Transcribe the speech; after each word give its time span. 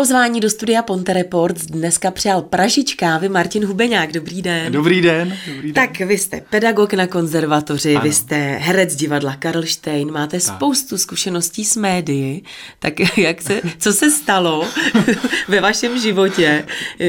Pozvání 0.00 0.40
do 0.40 0.50
studia 0.50 0.82
Ponte 0.82 1.12
Reports 1.12 1.66
dneska 1.66 2.10
přijal 2.10 2.42
Pražič 2.42 2.94
kávy 2.94 3.28
Martin 3.28 3.66
Hubeňák. 3.66 4.12
Dobrý 4.12 4.42
den. 4.42 4.72
Dobrý 4.72 5.00
den. 5.00 5.36
Dobrý 5.54 5.72
den. 5.72 5.74
Tak 5.74 5.98
vy 5.98 6.18
jste 6.18 6.42
pedagog 6.50 6.94
na 6.94 7.06
konzervatoři, 7.06 7.94
ano. 7.94 8.04
vy 8.04 8.12
jste 8.12 8.36
herec 8.36 8.96
divadla 8.96 9.36
Karlštejn, 9.36 10.12
máte 10.12 10.40
tak. 10.40 10.56
spoustu 10.56 10.98
zkušeností 10.98 11.64
s 11.64 11.76
médií. 11.76 12.44
Tak 12.78 12.94
jak 13.16 13.42
se, 13.42 13.60
co 13.78 13.92
se 13.92 14.10
stalo 14.10 14.68
ve 15.48 15.60
vašem 15.60 15.98
životě, 15.98 16.66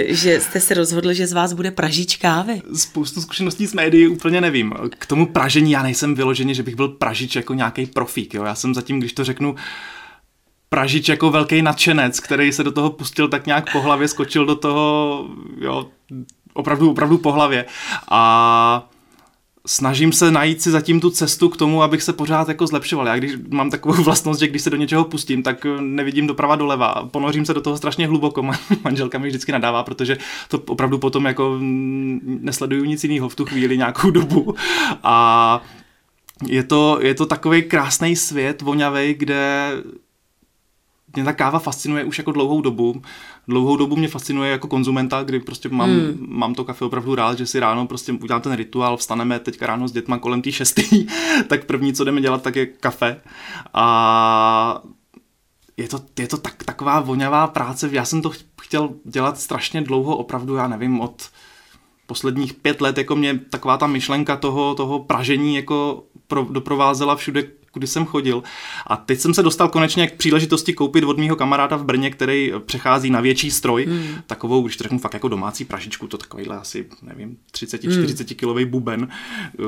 že 0.07 0.39
jste 0.39 0.59
se 0.59 0.73
rozhodl, 0.73 1.13
že 1.13 1.27
z 1.27 1.33
vás 1.33 1.53
bude 1.53 1.71
Pražič 1.71 2.17
kávy? 2.17 2.61
Spoustu 2.75 3.21
zkušeností 3.21 3.67
s 3.67 3.73
médií 3.73 4.07
úplně 4.07 4.41
nevím. 4.41 4.73
K 4.89 5.05
tomu 5.05 5.25
pražení 5.25 5.71
já 5.71 5.83
nejsem 5.83 6.15
vyloženě, 6.15 6.53
že 6.53 6.63
bych 6.63 6.75
byl 6.75 6.87
pražič 6.87 7.35
jako 7.35 7.53
nějaký 7.53 7.85
profík. 7.85 8.33
Jo? 8.33 8.43
Já 8.43 8.55
jsem 8.55 8.73
zatím, 8.73 8.99
když 8.99 9.13
to 9.13 9.23
řeknu, 9.23 9.55
Pražič 10.73 11.09
jako 11.09 11.29
velký 11.29 11.61
nadšenec, 11.61 12.19
který 12.19 12.51
se 12.51 12.63
do 12.63 12.71
toho 12.71 12.89
pustil 12.89 13.27
tak 13.27 13.45
nějak 13.45 13.71
po 13.71 13.81
hlavě, 13.81 14.07
skočil 14.07 14.45
do 14.45 14.55
toho, 14.55 15.27
jo, 15.57 15.87
opravdu, 16.53 16.91
opravdu 16.91 17.17
po 17.17 17.31
hlavě. 17.31 17.65
A 18.11 18.89
snažím 19.67 20.11
se 20.11 20.31
najít 20.31 20.61
si 20.61 20.71
zatím 20.71 20.99
tu 20.99 21.09
cestu 21.09 21.49
k 21.49 21.57
tomu, 21.57 21.83
abych 21.83 22.03
se 22.03 22.13
pořád 22.13 22.47
jako 22.47 22.67
zlepšoval. 22.67 23.07
Já 23.07 23.17
když 23.17 23.33
mám 23.49 23.69
takovou 23.69 23.93
vlastnost, 24.03 24.39
že 24.39 24.47
když 24.47 24.61
se 24.61 24.69
do 24.69 24.77
něčeho 24.77 25.05
pustím, 25.05 25.43
tak 25.43 25.65
nevidím 25.79 26.27
doprava 26.27 26.55
doleva. 26.55 27.09
Ponořím 27.11 27.45
se 27.45 27.53
do 27.53 27.61
toho 27.61 27.77
strašně 27.77 28.07
hluboko. 28.07 28.43
Manželka 28.83 29.17
mi 29.17 29.27
vždycky 29.27 29.51
nadává, 29.51 29.83
protože 29.83 30.17
to 30.47 30.59
opravdu 30.59 30.97
potom 30.97 31.25
jako 31.25 31.57
nesleduju 32.21 32.85
nic 32.85 33.03
jiného 33.03 33.29
v 33.29 33.35
tu 33.35 33.45
chvíli 33.45 33.77
nějakou 33.77 34.11
dobu. 34.11 34.55
A 35.03 35.61
je 36.47 36.63
to, 36.63 36.99
je 37.01 37.15
to 37.15 37.25
takový 37.25 37.61
krásný 37.61 38.15
svět, 38.15 38.61
vonavý, 38.61 39.13
kde 39.13 39.71
mě 41.15 41.23
ta 41.23 41.33
káva 41.33 41.59
fascinuje 41.59 42.03
už 42.03 42.17
jako 42.17 42.31
dlouhou 42.31 42.61
dobu. 42.61 43.01
Dlouhou 43.47 43.77
dobu 43.77 43.95
mě 43.95 44.07
fascinuje 44.07 44.51
jako 44.51 44.67
konzumenta, 44.67 45.23
kdy 45.23 45.39
prostě 45.39 45.69
mám, 45.69 45.89
hmm. 45.89 46.25
mám 46.29 46.55
to 46.55 46.63
kafe 46.63 46.85
opravdu 46.85 47.15
rád, 47.15 47.37
že 47.37 47.45
si 47.45 47.59
ráno 47.59 47.87
prostě 47.87 48.11
udělám 48.11 48.41
ten 48.41 48.53
rituál, 48.53 48.97
vstaneme 48.97 49.39
teďka 49.39 49.67
ráno 49.67 49.87
s 49.87 49.91
dětma 49.91 50.17
kolem 50.17 50.41
té 50.41 50.51
šestý, 50.51 51.07
tak 51.47 51.65
první, 51.65 51.93
co 51.93 52.03
jdeme 52.03 52.21
dělat, 52.21 52.41
tak 52.41 52.55
je 52.55 52.65
kafe. 52.65 53.21
A 53.73 54.81
je 55.77 55.87
to, 55.87 55.99
je 56.19 56.27
to 56.27 56.37
tak, 56.37 56.63
taková 56.63 56.99
vonavá 56.99 57.47
práce. 57.47 57.89
Já 57.91 58.05
jsem 58.05 58.21
to 58.21 58.31
chtěl 58.61 58.89
dělat 59.05 59.39
strašně 59.39 59.81
dlouho, 59.81 60.17
opravdu, 60.17 60.55
já 60.55 60.67
nevím, 60.67 60.99
od 60.99 61.29
posledních 62.07 62.53
pět 62.53 62.81
let, 62.81 62.97
jako 62.97 63.15
mě 63.15 63.37
taková 63.37 63.77
ta 63.77 63.87
myšlenka 63.87 64.37
toho, 64.37 64.75
toho 64.75 64.99
pražení 64.99 65.55
jako 65.55 66.03
pro, 66.27 66.43
doprovázela 66.49 67.15
všude, 67.15 67.43
kudy 67.71 67.87
jsem 67.87 68.05
chodil. 68.05 68.43
A 68.87 68.97
teď 68.97 69.19
jsem 69.19 69.33
se 69.33 69.43
dostal 69.43 69.69
konečně 69.69 70.07
k 70.07 70.15
příležitosti 70.15 70.73
koupit 70.73 71.03
od 71.03 71.17
mého 71.17 71.35
kamaráda 71.35 71.75
v 71.75 71.83
Brně, 71.83 72.11
který 72.11 72.51
přechází 72.65 73.09
na 73.09 73.21
větší 73.21 73.51
stroj, 73.51 73.85
hmm. 73.85 74.15
takovou, 74.27 74.61
když 74.61 74.77
to 74.77 74.83
řeknu 74.83 74.99
fakt 74.99 75.13
jako 75.13 75.27
domácí 75.27 75.65
pražičku, 75.65 76.07
to 76.07 76.17
takovýhle 76.17 76.57
asi, 76.57 76.85
nevím, 77.01 77.37
30-40 77.53 78.17
hmm. 78.17 78.25
kilový 78.35 78.65
buben, 78.65 79.07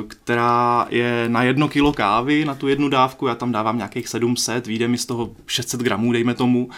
která 0.08 0.88
je 0.90 1.26
na 1.28 1.44
jedno 1.44 1.68
kilo 1.68 1.94
kávy, 1.94 2.46
na 2.46 2.56
tu 2.56 2.68
jednu 2.68 2.90
dávku, 2.90 3.28
já 3.28 3.36
tam 3.36 3.52
dávám 3.52 3.78
nějakých 3.78 4.08
700, 4.08 4.68
vyjde 4.68 4.88
mi 4.88 4.98
z 4.98 5.06
toho 5.06 5.32
600 5.48 5.82
gramů, 5.82 6.12
dejme 6.12 6.34
tomu. 6.34 6.70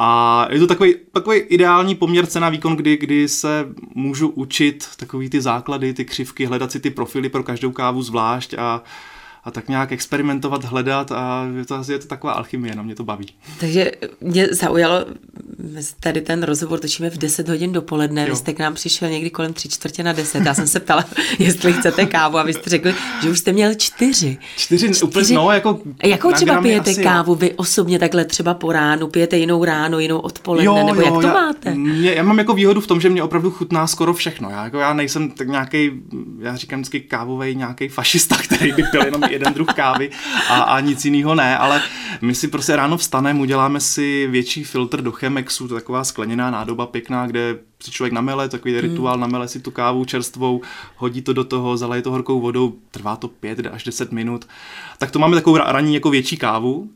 A 0.00 0.46
je 0.50 0.58
to 0.58 0.66
takový, 0.66 0.94
takový 1.12 1.38
ideální 1.38 1.94
poměr 1.94 2.26
cena 2.26 2.48
výkon, 2.48 2.76
kdy, 2.76 2.96
kdy 2.96 3.28
se 3.28 3.68
můžu 3.94 4.28
učit 4.28 4.88
takový 4.96 5.30
ty 5.30 5.40
základy, 5.40 5.94
ty 5.94 6.04
křivky, 6.04 6.46
hledat 6.46 6.72
si 6.72 6.80
ty 6.80 6.90
profily 6.90 7.28
pro 7.28 7.42
každou 7.42 7.72
kávu 7.72 8.02
zvlášť 8.02 8.54
a 8.58 8.82
a 9.48 9.50
tak 9.50 9.68
nějak 9.68 9.92
experimentovat, 9.92 10.64
hledat 10.64 11.12
a 11.12 11.46
je 11.56 11.64
to, 11.64 11.92
je 11.92 11.98
to 11.98 12.06
taková 12.06 12.32
alchymie, 12.32 12.74
no 12.74 12.84
mě 12.84 12.94
to 12.94 13.04
baví. 13.04 13.26
Takže 13.60 13.92
mě 14.20 14.46
zaujalo, 14.46 15.04
tady 16.00 16.20
ten 16.20 16.42
rozhovor 16.42 16.78
točíme 16.80 17.10
v 17.10 17.18
10 17.18 17.48
hodin 17.48 17.72
dopoledne, 17.72 18.22
jo. 18.22 18.28
vy 18.30 18.36
jste 18.36 18.52
k 18.52 18.58
nám 18.58 18.74
přišel 18.74 19.08
někdy 19.08 19.30
kolem 19.30 19.52
tři 19.52 19.68
čtvrtě 19.68 20.02
na 20.02 20.12
10, 20.12 20.46
já 20.46 20.54
jsem 20.54 20.66
se 20.66 20.80
ptala, 20.80 21.04
jestli 21.38 21.72
chcete 21.72 22.06
kávu 22.06 22.38
a 22.38 22.42
vy 22.42 22.52
jste 22.52 22.70
řekli, 22.70 22.94
že 23.22 23.30
už 23.30 23.38
jste 23.38 23.52
měl 23.52 23.74
čtyři. 23.74 24.38
Čtyři, 24.56 24.86
čtyři 24.86 25.04
úplně, 25.04 25.34
no 25.34 25.50
jako... 25.50 25.80
Jakou 26.04 26.32
třeba 26.32 26.62
pijete 26.62 26.90
asi, 26.90 27.02
kávu 27.02 27.34
vy 27.34 27.52
osobně 27.52 27.98
takhle 27.98 28.24
třeba 28.24 28.54
po 28.54 28.72
ránu, 28.72 29.08
pijete 29.08 29.36
jinou 29.36 29.64
ráno, 29.64 29.98
jinou 29.98 30.18
odpoledne, 30.18 30.66
jo, 30.66 30.86
nebo 30.86 31.00
jo, 31.00 31.06
jak 31.06 31.22
to 31.22 31.26
já, 31.26 31.32
máte? 31.32 31.74
Mě, 31.74 32.12
já 32.12 32.22
mám 32.22 32.38
jako 32.38 32.54
výhodu 32.54 32.80
v 32.80 32.86
tom, 32.86 33.00
že 33.00 33.10
mě 33.10 33.22
opravdu 33.22 33.50
chutná 33.50 33.86
skoro 33.86 34.14
všechno, 34.14 34.50
já, 34.50 34.64
jako 34.64 34.78
já 34.78 34.92
nejsem 34.92 35.30
tak 35.30 35.48
nějaký, 35.48 35.90
já 36.40 36.56
říkám 36.56 36.78
vždycky 36.78 37.00
kávový 37.00 37.54
nějaký 37.54 37.88
fašista, 37.88 38.36
který 38.36 38.72
by 38.72 38.82
pil 38.82 39.04
jenom 39.04 39.22
jeden 39.30 39.52
druh 39.52 39.68
kávy 39.74 40.10
a, 40.48 40.60
a 40.60 40.80
nic 40.80 41.04
jiného 41.04 41.34
ne, 41.34 41.58
ale 41.58 41.82
my 42.20 42.34
si 42.34 42.48
prostě 42.48 42.76
ráno 42.76 42.96
vstaneme, 42.96 43.40
uděláme 43.40 43.80
si 43.80 44.26
větší 44.26 44.64
filtr 44.64 45.02
do 45.02 45.12
Chemexu, 45.48 45.68
to 45.68 45.74
je 45.74 45.80
taková 45.80 46.04
skleněná 46.04 46.50
nádoba 46.50 46.86
pěkná, 46.86 47.26
kde 47.26 47.58
si 47.82 47.90
člověk 47.90 48.12
namele, 48.12 48.48
takový 48.48 48.72
hmm. 48.72 48.82
rituál, 48.82 49.18
namele 49.18 49.48
si 49.48 49.60
tu 49.60 49.70
kávu 49.70 50.04
čerstvou, 50.04 50.60
hodí 50.96 51.22
to 51.22 51.32
do 51.32 51.44
toho, 51.44 51.76
zaleje 51.76 52.02
to 52.02 52.10
horkou 52.10 52.40
vodou, 52.40 52.74
trvá 52.90 53.16
to 53.16 53.28
5 53.28 53.66
až 53.66 53.84
10 53.84 54.12
minut. 54.12 54.48
Tak 54.98 55.10
to 55.10 55.18
máme 55.18 55.36
takovou 55.36 55.56
ranní 55.56 55.94
jako 55.94 56.10
větší 56.10 56.36
kávu, 56.36 56.90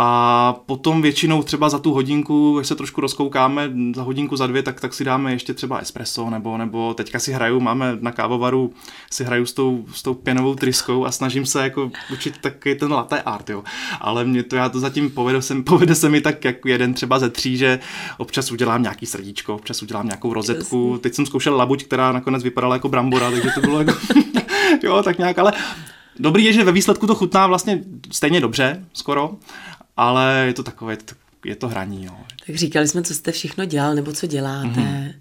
a 0.00 0.52
potom 0.66 1.02
většinou 1.02 1.42
třeba 1.42 1.68
za 1.68 1.78
tu 1.78 1.92
hodinku, 1.92 2.58
až 2.58 2.66
se 2.66 2.74
trošku 2.74 3.00
rozkoukáme, 3.00 3.70
za 3.94 4.02
hodinku, 4.02 4.36
za 4.36 4.46
dvě, 4.46 4.62
tak, 4.62 4.80
tak 4.80 4.94
si 4.94 5.04
dáme 5.04 5.32
ještě 5.32 5.54
třeba 5.54 5.78
espresso, 5.78 6.30
nebo, 6.30 6.58
nebo 6.58 6.94
teďka 6.94 7.18
si 7.18 7.32
hraju, 7.32 7.60
máme 7.60 7.96
na 8.00 8.12
kávovaru, 8.12 8.72
si 9.10 9.24
hraju 9.24 9.46
s 9.46 9.52
tou, 9.52 9.84
s 9.94 10.02
tou 10.02 10.14
pěnovou 10.14 10.54
tryskou 10.54 11.04
a 11.04 11.12
snažím 11.12 11.46
se 11.46 11.62
jako 11.62 11.90
učit 12.12 12.38
taky 12.38 12.74
ten 12.74 12.92
latte 12.92 13.22
art, 13.22 13.50
jo. 13.50 13.64
Ale 14.00 14.24
mě 14.24 14.42
to, 14.42 14.56
já 14.56 14.68
to 14.68 14.80
zatím 14.80 15.10
povede 15.10 15.42
se, 15.42 15.62
povede 15.62 15.94
se 15.94 16.08
mi 16.08 16.20
tak 16.20 16.44
jako 16.44 16.68
jeden 16.68 16.94
třeba 16.94 17.18
ze 17.18 17.30
tří, 17.30 17.56
že 17.56 17.78
občas 18.18 18.52
udělám 18.52 18.82
nějaký 18.82 19.06
srdíčko, 19.06 19.54
občas 19.54 19.82
udělám 19.82 20.06
nějakou 20.06 20.32
rozetku. 20.32 20.98
Teď 20.98 21.14
jsem 21.14 21.26
zkoušel 21.26 21.56
labuť, 21.56 21.84
která 21.84 22.12
nakonec 22.12 22.42
vypadala 22.42 22.74
jako 22.74 22.88
brambora, 22.88 23.30
takže 23.30 23.50
to 23.54 23.60
bylo 23.60 23.78
jako, 23.78 23.92
jo, 24.82 25.02
tak 25.02 25.18
nějak, 25.18 25.38
ale 25.38 25.52
Dobrý 26.18 26.44
je, 26.44 26.52
že 26.52 26.64
ve 26.64 26.72
výsledku 26.72 27.06
to 27.06 27.14
chutná 27.14 27.46
vlastně 27.46 27.82
stejně 28.12 28.40
dobře, 28.40 28.84
skoro, 28.92 29.36
ale 29.98 30.44
je 30.46 30.54
to 30.54 30.62
takové, 30.62 30.96
je 31.44 31.56
to 31.56 31.68
hraní. 31.68 32.04
Jo. 32.04 32.12
Tak 32.46 32.56
říkali 32.56 32.88
jsme, 32.88 33.02
co 33.02 33.14
jste 33.14 33.32
všechno 33.32 33.64
dělal, 33.64 33.94
nebo 33.94 34.12
co 34.12 34.26
děláte. 34.26 34.68
Mm-hmm. 34.68 35.14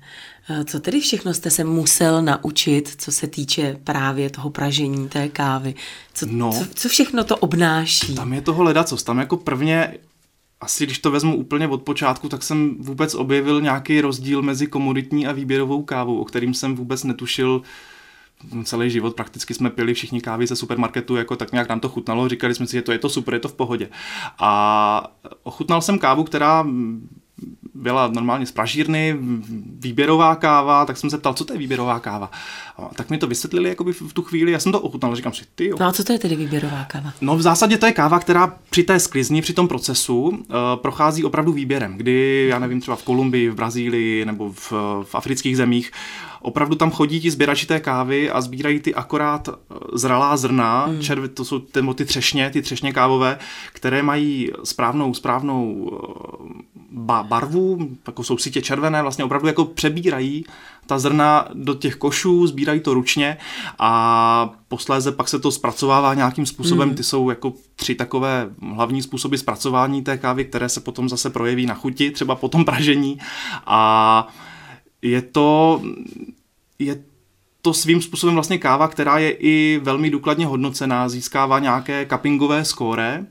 Co 0.65 0.79
tedy 0.79 1.01
všechno 1.01 1.33
jste 1.33 1.49
se 1.49 1.63
musel 1.63 2.21
naučit, 2.21 2.95
co 2.97 3.11
se 3.11 3.27
týče 3.27 3.77
právě 3.83 4.29
toho 4.29 4.49
pražení 4.49 5.09
té 5.09 5.29
kávy? 5.29 5.75
Co, 6.13 6.25
no, 6.29 6.51
co, 6.51 6.65
co 6.73 6.89
všechno 6.89 7.23
to 7.23 7.37
obnáší? 7.37 8.15
Tam 8.15 8.33
je 8.33 8.41
toho 8.41 8.63
ledacos. 8.63 9.03
Tam 9.03 9.19
jako 9.19 9.37
prvně, 9.37 9.97
asi 10.61 10.85
když 10.85 10.99
to 10.99 11.11
vezmu 11.11 11.35
úplně 11.35 11.67
od 11.67 11.81
počátku, 11.81 12.29
tak 12.29 12.43
jsem 12.43 12.75
vůbec 12.79 13.15
objevil 13.15 13.61
nějaký 13.61 14.01
rozdíl 14.01 14.41
mezi 14.41 14.67
komoditní 14.67 15.27
a 15.27 15.31
výběrovou 15.31 15.83
kávou, 15.83 16.21
o 16.21 16.25
kterým 16.25 16.53
jsem 16.53 16.75
vůbec 16.75 17.03
netušil, 17.03 17.61
celý 18.63 18.89
život 18.89 19.15
prakticky 19.15 19.53
jsme 19.53 19.69
pili 19.69 19.93
všichni 19.93 20.21
kávy 20.21 20.47
ze 20.47 20.55
supermarketu, 20.55 21.15
jako 21.15 21.35
tak 21.35 21.51
nějak 21.51 21.69
nám 21.69 21.79
to 21.79 21.89
chutnalo, 21.89 22.29
říkali 22.29 22.55
jsme 22.55 22.67
si, 22.67 22.73
že 22.73 22.81
to 22.81 22.91
je 22.91 22.99
to 22.99 23.09
super, 23.09 23.33
je 23.33 23.39
to 23.39 23.47
v 23.47 23.53
pohodě. 23.53 23.89
A 24.39 25.11
ochutnal 25.43 25.81
jsem 25.81 25.99
kávu, 25.99 26.23
která 26.23 26.65
byla 27.73 28.07
normálně 28.07 28.45
z 28.45 28.51
pražírny, 28.51 29.15
výběrová 29.79 30.35
káva, 30.35 30.85
tak 30.85 30.97
jsem 30.97 31.09
se 31.09 31.17
ptal, 31.17 31.33
co 31.33 31.45
to 31.45 31.53
je 31.53 31.59
výběrová 31.59 31.99
káva. 31.99 32.31
A 32.77 32.89
tak 32.95 33.09
mi 33.09 33.17
to 33.17 33.27
vysvětlili 33.27 33.69
jakoby 33.69 33.93
v 33.93 34.13
tu 34.13 34.21
chvíli, 34.21 34.51
já 34.51 34.59
jsem 34.59 34.71
to 34.71 34.81
ochutnal, 34.81 35.15
říkám 35.15 35.33
si, 35.33 35.43
ty 35.55 35.65
jo. 35.65 35.77
No 35.79 35.85
a 35.85 35.91
co 35.91 36.03
to 36.03 36.13
je 36.13 36.19
tedy 36.19 36.35
výběrová 36.35 36.85
káva? 36.85 37.13
No 37.21 37.37
v 37.37 37.41
zásadě 37.41 37.77
to 37.77 37.85
je 37.85 37.91
káva, 37.91 38.19
která 38.19 38.53
při 38.69 38.83
té 38.83 38.99
sklizni, 38.99 39.41
při 39.41 39.53
tom 39.53 39.67
procesu 39.67 40.21
uh, 40.21 40.35
prochází 40.75 41.23
opravdu 41.23 41.51
výběrem, 41.53 41.97
kdy, 41.97 42.47
já 42.49 42.59
nevím, 42.59 42.81
třeba 42.81 42.97
v 42.97 43.03
Kolumbii, 43.03 43.49
v 43.49 43.55
Brazílii 43.55 44.25
nebo 44.25 44.51
v, 44.51 44.71
v 45.03 45.15
afrických 45.15 45.57
zemích, 45.57 45.91
opravdu 46.47 46.75
tam 46.75 46.91
chodí 46.91 47.19
ti 47.19 47.31
sběrači 47.31 47.65
té 47.65 47.79
kávy 47.79 48.31
a 48.31 48.41
sbírají 48.41 48.79
ty 48.79 48.95
akorát 48.95 49.49
eh, 49.49 49.53
zralá 49.93 50.37
zrna, 50.37 50.85
hmm. 50.85 51.01
červy, 51.01 51.29
to 51.29 51.45
jsou 51.45 51.59
ty, 51.59 51.81
ty 51.95 52.05
třešně, 52.05 52.49
ty 52.49 52.61
třešně 52.61 52.93
kávové, 52.93 53.37
které 53.73 54.03
mají 54.03 54.51
správnou, 54.63 55.13
správnou 55.13 55.91
eh, 56.93 57.23
barvu, 57.23 57.89
jako 58.07 58.23
jsou 58.23 58.37
sítě 58.37 58.61
červené, 58.61 59.01
vlastně 59.01 59.23
opravdu 59.23 59.47
jako 59.47 59.65
přebírají 59.65 60.45
ta 60.85 60.99
zrna 60.99 61.47
do 61.53 61.73
těch 61.73 61.95
košů, 61.95 62.47
sbírají 62.47 62.79
to 62.79 62.93
ručně 62.93 63.37
a 63.79 64.49
posléze 64.67 65.11
pak 65.11 65.27
se 65.27 65.39
to 65.39 65.51
zpracovává 65.51 66.13
nějakým 66.13 66.45
způsobem. 66.45 66.89
Mm. 66.89 66.95
Ty 66.95 67.03
jsou 67.03 67.29
jako 67.29 67.53
tři 67.75 67.95
takové 67.95 68.49
hlavní 68.75 69.01
způsoby 69.01 69.35
zpracování 69.35 70.01
té 70.01 70.17
kávy, 70.17 70.45
které 70.45 70.69
se 70.69 70.81
potom 70.81 71.09
zase 71.09 71.29
projeví 71.29 71.65
na 71.65 71.73
chuti, 71.73 72.11
třeba 72.11 72.35
po 72.35 72.47
tom 72.47 72.65
pražení 72.65 73.17
a 73.65 74.27
je 75.01 75.21
to, 75.21 75.81
je 76.79 77.03
to 77.61 77.73
svým 77.73 78.01
způsobem 78.01 78.35
vlastně 78.35 78.57
káva, 78.57 78.87
která 78.87 79.17
je 79.17 79.31
i 79.31 79.79
velmi 79.83 80.09
důkladně 80.09 80.45
hodnocená, 80.45 81.09
získává 81.09 81.59
nějaké 81.59 82.05
cuppingové 82.05 82.65
skóre, 82.65 83.25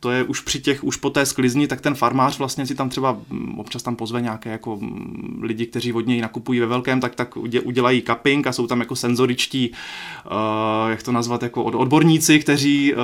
to 0.00 0.10
je 0.10 0.22
už 0.24 0.40
při 0.40 0.60
těch, 0.60 0.84
už 0.84 0.96
po 0.96 1.10
té 1.10 1.26
sklizni, 1.26 1.66
tak 1.66 1.80
ten 1.80 1.94
farmář 1.94 2.38
vlastně 2.38 2.66
si 2.66 2.74
tam 2.74 2.88
třeba 2.88 3.20
mm, 3.30 3.58
občas 3.58 3.82
tam 3.82 3.96
pozve 3.96 4.20
nějaké 4.20 4.50
jako 4.50 4.76
mm, 4.76 5.40
lidi, 5.42 5.66
kteří 5.66 5.92
od 5.92 6.06
něj 6.06 6.20
nakupují 6.20 6.60
ve 6.60 6.66
velkém, 6.66 7.00
tak, 7.00 7.14
tak 7.14 7.36
udělají 7.36 8.02
cupping 8.02 8.46
a 8.46 8.52
jsou 8.52 8.66
tam 8.66 8.80
jako 8.80 8.96
senzoričtí, 8.96 9.70
uh, 9.70 10.90
jak 10.90 11.02
to 11.02 11.12
nazvat, 11.12 11.42
jako 11.42 11.64
odborníci, 11.64 12.38
kteří 12.38 12.94
uh, 12.94 13.00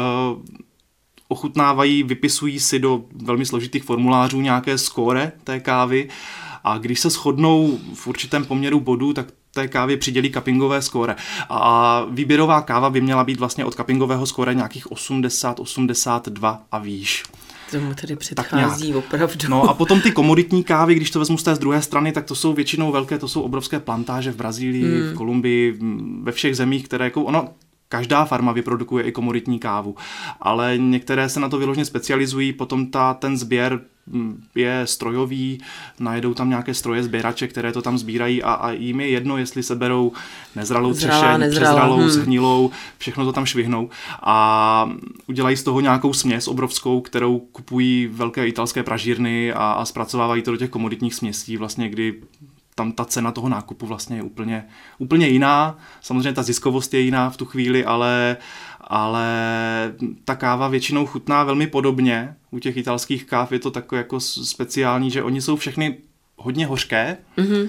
ochutnávají, 1.28 2.02
vypisují 2.02 2.60
si 2.60 2.78
do 2.78 3.04
velmi 3.24 3.46
složitých 3.46 3.84
formulářů 3.84 4.40
nějaké 4.40 4.78
skóre 4.78 5.32
té 5.44 5.60
kávy. 5.60 6.08
A 6.64 6.78
když 6.78 7.00
se 7.00 7.10
shodnou 7.10 7.78
v 7.94 8.06
určitém 8.06 8.44
poměru 8.44 8.80
bodů, 8.80 9.12
tak 9.12 9.26
té 9.54 9.68
kávě 9.68 9.96
přidělí 9.96 10.30
kapingové 10.30 10.82
skóre. 10.82 11.16
A 11.48 12.02
výběrová 12.10 12.62
káva 12.62 12.90
by 12.90 13.00
měla 13.00 13.24
být 13.24 13.38
vlastně 13.38 13.64
od 13.64 13.74
kapingového 13.74 14.26
skóre 14.26 14.54
nějakých 14.54 14.92
80, 14.92 15.60
82 15.60 16.62
a 16.72 16.78
výš. 16.78 17.22
Tomu 17.70 17.94
tedy 17.94 18.16
předchází 18.16 18.94
opravdu. 18.94 19.48
No 19.48 19.62
a 19.62 19.74
potom 19.74 20.00
ty 20.00 20.12
komoditní 20.12 20.64
kávy, 20.64 20.94
když 20.94 21.10
to 21.10 21.18
vezmu 21.18 21.38
z 21.38 21.42
té 21.42 21.54
z 21.54 21.58
druhé 21.58 21.82
strany, 21.82 22.12
tak 22.12 22.24
to 22.24 22.34
jsou 22.34 22.52
většinou 22.52 22.92
velké, 22.92 23.18
to 23.18 23.28
jsou 23.28 23.42
obrovské 23.42 23.80
plantáže 23.80 24.32
v 24.32 24.36
Brazílii, 24.36 24.84
hmm. 24.84 25.10
v 25.10 25.14
Kolumbii, 25.14 25.78
ve 26.22 26.32
všech 26.32 26.56
zemích, 26.56 26.84
které 26.84 27.04
jako, 27.04 27.22
ono, 27.22 27.48
každá 27.94 28.24
farma 28.24 28.52
vyprodukuje 28.52 29.04
i 29.04 29.12
komoditní 29.12 29.58
kávu, 29.58 29.96
ale 30.40 30.78
některé 30.78 31.28
se 31.28 31.40
na 31.40 31.48
to 31.48 31.58
vyloženě 31.58 31.84
specializují, 31.84 32.52
potom 32.52 32.86
ta, 32.86 33.14
ten 33.14 33.36
sběr 33.36 33.80
mm, 34.06 34.42
je 34.54 34.82
strojový, 34.84 35.60
najedou 36.00 36.34
tam 36.34 36.48
nějaké 36.48 36.74
stroje 36.74 37.02
sběrače, 37.02 37.48
které 37.48 37.72
to 37.72 37.82
tam 37.82 37.98
sbírají 37.98 38.42
a, 38.42 38.52
a 38.52 38.70
jim 38.70 39.00
je 39.00 39.08
jedno, 39.08 39.36
jestli 39.36 39.62
se 39.62 39.74
berou 39.74 40.12
nezralou 40.56 40.94
třešeň, 40.94 41.50
přezralou, 41.50 41.96
hmm. 41.96 42.10
shnilou, 42.10 42.70
všechno 42.98 43.24
to 43.24 43.32
tam 43.32 43.46
švihnou 43.46 43.90
a 44.22 44.90
udělají 45.26 45.56
z 45.56 45.62
toho 45.62 45.80
nějakou 45.80 46.12
směs 46.12 46.48
obrovskou, 46.48 47.00
kterou 47.00 47.38
kupují 47.38 48.06
velké 48.06 48.46
italské 48.46 48.82
pražírny 48.82 49.52
a, 49.52 49.72
a 49.72 49.84
zpracovávají 49.84 50.42
to 50.42 50.50
do 50.50 50.56
těch 50.56 50.70
komoditních 50.70 51.14
směsí, 51.14 51.56
vlastně 51.56 51.88
kdy 51.88 52.14
tam 52.74 52.92
ta 52.92 53.04
cena 53.04 53.32
toho 53.32 53.48
nákupu 53.48 53.86
vlastně 53.86 54.16
je 54.16 54.22
úplně, 54.22 54.64
úplně 54.98 55.28
jiná. 55.28 55.78
Samozřejmě 56.00 56.32
ta 56.32 56.42
ziskovost 56.42 56.94
je 56.94 57.00
jiná 57.00 57.30
v 57.30 57.36
tu 57.36 57.44
chvíli, 57.44 57.84
ale, 57.84 58.36
ale 58.80 59.26
ta 60.24 60.34
káva 60.34 60.68
většinou 60.68 61.06
chutná 61.06 61.44
velmi 61.44 61.66
podobně. 61.66 62.36
U 62.50 62.58
těch 62.58 62.76
italských 62.76 63.24
káv 63.24 63.52
je 63.52 63.58
to 63.58 63.70
takové 63.70 63.98
jako 63.98 64.20
speciální, 64.20 65.10
že 65.10 65.22
oni 65.22 65.40
jsou 65.40 65.56
všechny 65.56 65.96
hodně 66.36 66.66
hořké, 66.66 67.16
mm-hmm. 67.38 67.68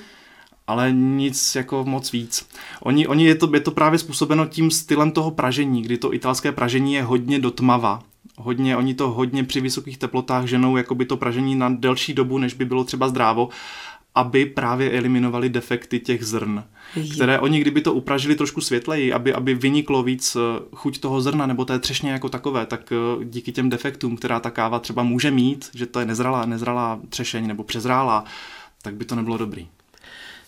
ale 0.67 0.91
nic 0.91 1.55
jako 1.55 1.83
moc 1.83 2.11
víc. 2.11 2.49
Oni, 2.81 3.07
oni 3.07 3.25
je, 3.25 3.35
to, 3.35 3.49
je 3.53 3.59
to 3.59 3.71
právě 3.71 3.99
způsobeno 3.99 4.45
tím 4.45 4.71
stylem 4.71 5.11
toho 5.11 5.31
pražení, 5.31 5.81
kdy 5.81 5.97
to 5.97 6.13
italské 6.13 6.51
pražení 6.51 6.93
je 6.93 7.03
hodně 7.03 7.39
dotmava. 7.39 8.03
Hodně, 8.37 8.77
oni 8.77 8.93
to 8.93 9.11
hodně 9.11 9.43
při 9.43 9.61
vysokých 9.61 9.97
teplotách 9.97 10.45
ženou 10.45 10.77
jakoby 10.77 11.05
to 11.05 11.17
pražení 11.17 11.55
na 11.55 11.69
delší 11.69 12.13
dobu, 12.13 12.37
než 12.37 12.53
by 12.53 12.65
bylo 12.65 12.83
třeba 12.83 13.07
zdrávo 13.07 13.49
aby 14.15 14.45
právě 14.45 14.91
eliminovali 14.91 15.49
defekty 15.49 15.99
těch 15.99 16.25
zrn, 16.25 16.63
je. 16.95 17.15
které 17.15 17.39
oni, 17.39 17.59
kdyby 17.59 17.81
to 17.81 17.93
upražili 17.93 18.35
trošku 18.35 18.61
světleji, 18.61 19.13
aby, 19.13 19.33
aby 19.33 19.53
vyniklo 19.53 20.03
víc 20.03 20.35
eh, 20.35 20.39
chuť 20.75 20.99
toho 20.99 21.21
zrna 21.21 21.45
nebo 21.45 21.65
té 21.65 21.79
třešně 21.79 22.11
jako 22.11 22.29
takové, 22.29 22.65
tak 22.65 22.91
eh, 22.91 23.25
díky 23.25 23.51
těm 23.51 23.69
defektům, 23.69 24.17
která 24.17 24.39
ta 24.39 24.51
káva 24.51 24.79
třeba 24.79 25.03
může 25.03 25.31
mít, 25.31 25.69
že 25.73 25.85
to 25.85 25.99
je 25.99 26.05
nezralá, 26.05 26.45
nezralá 26.45 26.99
třešeň 27.09 27.47
nebo 27.47 27.63
přezrálá, 27.63 28.23
tak 28.81 28.95
by 28.95 29.05
to 29.05 29.15
nebylo 29.15 29.37
dobrý. 29.37 29.67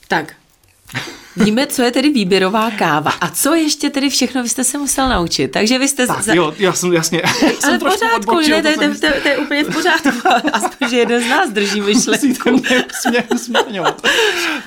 Tak, 0.08 0.36
Víme, 1.44 1.68
co 1.68 1.82
je 1.82 1.92
tedy 1.92 2.10
výběrová 2.10 2.72
káva 2.72 3.12
a 3.22 3.30
co 3.30 3.56
ještě 3.56 3.90
tedy 3.90 4.10
všechno 4.10 4.44
vy 4.44 4.50
jste 4.50 4.64
se 4.64 4.78
musel 4.78 5.10
naučit. 5.10 5.48
Takže 5.48 5.80
vy 5.80 5.88
jste... 5.88 6.08
Tak, 6.08 6.22
za... 6.22 6.34
jo, 6.34 6.54
já 6.58 6.74
jsem 6.74 6.94
jasně. 6.94 7.22
Ale 7.64 7.78
v 7.78 7.80
pořádku, 7.80 8.16
odbočil, 8.16 8.62
ne, 8.62 8.74
to, 8.74 8.82
to, 8.82 8.88
to, 8.88 9.22
to, 9.22 9.28
je 9.28 9.38
úplně 9.38 9.64
v 9.64 9.74
pořádku. 9.74 10.10
Aspoň, 10.54 10.90
že 10.90 10.98
jeden 10.98 11.24
z 11.24 11.30
nás 11.30 11.50
drží 11.50 11.82
myšlenku. 11.82 12.50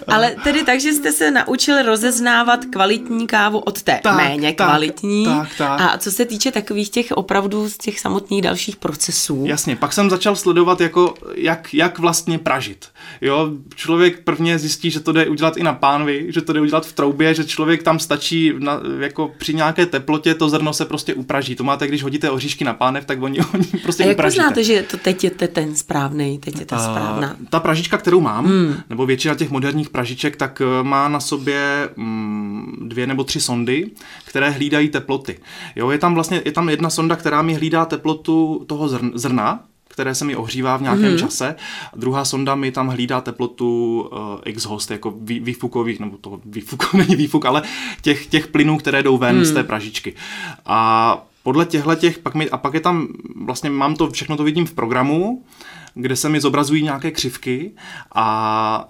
Ale 0.06 0.36
tedy 0.44 0.64
takže 0.64 0.92
jste 0.92 1.12
se 1.12 1.30
naučil 1.30 1.82
rozeznávat 1.82 2.64
kvalitní 2.64 3.26
kávu 3.26 3.58
od 3.58 3.82
té 3.82 4.00
tak, 4.02 4.16
méně 4.16 4.52
tak, 4.52 4.66
kvalitní. 4.66 5.24
Tak, 5.24 5.48
tak. 5.58 5.80
A 5.80 5.98
co 5.98 6.12
se 6.12 6.24
týče 6.24 6.52
takových 6.52 6.90
těch 6.90 7.12
opravdu 7.12 7.68
z 7.68 7.78
těch 7.78 8.00
samotných 8.00 8.42
dalších 8.42 8.76
procesů. 8.76 9.44
Jasně, 9.46 9.76
pak 9.76 9.92
jsem 9.92 10.10
začal 10.10 10.36
sledovat, 10.36 10.80
jako, 10.80 11.14
jak, 11.34 11.74
jak 11.74 11.98
vlastně 11.98 12.38
pražit. 12.38 12.88
Jo, 13.20 13.50
člověk 13.74 14.24
prvně 14.24 14.58
zjistí, 14.58 14.90
že 14.90 15.00
to 15.00 15.12
jde 15.12 15.28
udělat 15.28 15.56
i 15.56 15.62
na 15.62 15.72
pánvi, 15.72 16.26
že 16.28 16.40
to 16.40 16.52
jde 16.52 16.59
udělat 16.60 16.86
v 16.86 16.92
troubě, 16.92 17.34
že 17.34 17.44
člověk 17.44 17.82
tam 17.82 17.98
stačí 17.98 18.52
na, 18.58 18.80
jako 19.00 19.32
při 19.38 19.54
nějaké 19.54 19.86
teplotě 19.86 20.34
to 20.34 20.48
zrno 20.48 20.72
se 20.72 20.84
prostě 20.84 21.14
upraží. 21.14 21.56
To 21.56 21.64
máte, 21.64 21.86
když 21.86 22.02
hodíte 22.02 22.30
oříšky 22.30 22.64
na 22.64 22.74
pánev, 22.74 23.04
tak 23.04 23.22
oni, 23.22 23.38
oni 23.54 23.64
prostě 23.82 24.04
A 24.04 24.06
jak 24.06 24.16
upražíte. 24.16 24.42
poznáte, 24.42 24.64
že 24.64 24.82
to 24.82 24.96
teď 24.96 25.24
je 25.24 25.30
ten 25.30 25.76
správný, 25.76 26.38
teď 26.38 26.60
je 26.60 26.66
ta 26.66 26.78
správná? 26.78 27.36
Uh, 27.40 27.46
ta 27.50 27.60
pražička, 27.60 27.98
kterou 27.98 28.20
mám, 28.20 28.46
hmm. 28.46 28.74
nebo 28.90 29.06
většina 29.06 29.34
těch 29.34 29.50
moderních 29.50 29.90
pražiček, 29.90 30.36
tak 30.36 30.62
eh, 30.62 30.82
má 30.82 31.08
na 31.08 31.20
sobě 31.20 31.88
mm, 31.96 32.76
dvě 32.88 33.06
nebo 33.06 33.24
tři 33.24 33.40
sondy, 33.40 33.90
které 34.24 34.50
hlídají 34.50 34.88
teploty. 34.88 35.38
Jo, 35.76 35.90
je 35.90 35.98
tam 35.98 36.14
vlastně 36.14 36.42
je 36.44 36.52
tam 36.52 36.68
jedna 36.68 36.90
sonda, 36.90 37.16
která 37.16 37.42
mi 37.42 37.54
hlídá 37.54 37.84
teplotu 37.84 38.64
toho 38.66 38.88
zrna, 39.14 39.64
které 39.90 40.14
se 40.14 40.24
mi 40.24 40.36
ohřívá 40.36 40.76
v 40.76 40.82
nějakém 40.82 41.04
mm-hmm. 41.04 41.18
čase. 41.18 41.54
Druhá 41.96 42.24
sonda 42.24 42.54
mi 42.54 42.72
tam 42.72 42.88
hlídá 42.88 43.20
teplotu 43.20 44.00
uh, 44.00 44.18
exhaust, 44.44 44.90
jako 44.90 45.14
vý, 45.20 45.40
výfukových, 45.40 46.00
nebo 46.00 46.16
to 46.16 46.40
výfuk, 46.44 46.94
není 46.94 47.16
výfuk, 47.16 47.44
ale 47.44 47.62
těch, 48.02 48.26
těch 48.26 48.46
plynů, 48.46 48.78
které 48.78 49.02
jdou 49.02 49.18
ven 49.18 49.36
mm. 49.36 49.44
z 49.44 49.52
té 49.52 49.64
pražičky. 49.64 50.14
A 50.66 51.22
podle 51.42 51.66
těchto 51.66 51.94
těch, 51.94 52.18
pak 52.18 52.34
mi, 52.34 52.50
a 52.50 52.56
pak 52.56 52.74
je 52.74 52.80
tam, 52.80 53.08
vlastně 53.36 53.70
mám 53.70 53.96
to, 53.96 54.10
všechno 54.10 54.36
to 54.36 54.44
vidím 54.44 54.66
v 54.66 54.74
programu, 54.74 55.44
kde 55.94 56.16
se 56.16 56.28
mi 56.28 56.40
zobrazují 56.40 56.82
nějaké 56.82 57.10
křivky 57.10 57.70
a 58.14 58.88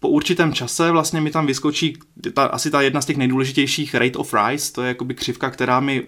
po 0.00 0.08
určitém 0.08 0.52
čase 0.52 0.90
vlastně 0.90 1.20
mi 1.20 1.30
tam 1.30 1.46
vyskočí 1.46 1.98
ta, 2.34 2.44
asi 2.44 2.70
ta 2.70 2.82
jedna 2.82 3.00
z 3.00 3.06
těch 3.06 3.16
nejdůležitějších 3.16 3.94
rate 3.94 4.18
of 4.18 4.34
rise, 4.34 4.72
to 4.72 4.82
je 4.82 4.88
jakoby 4.88 5.14
křivka, 5.14 5.50
která 5.50 5.80
mi 5.80 6.06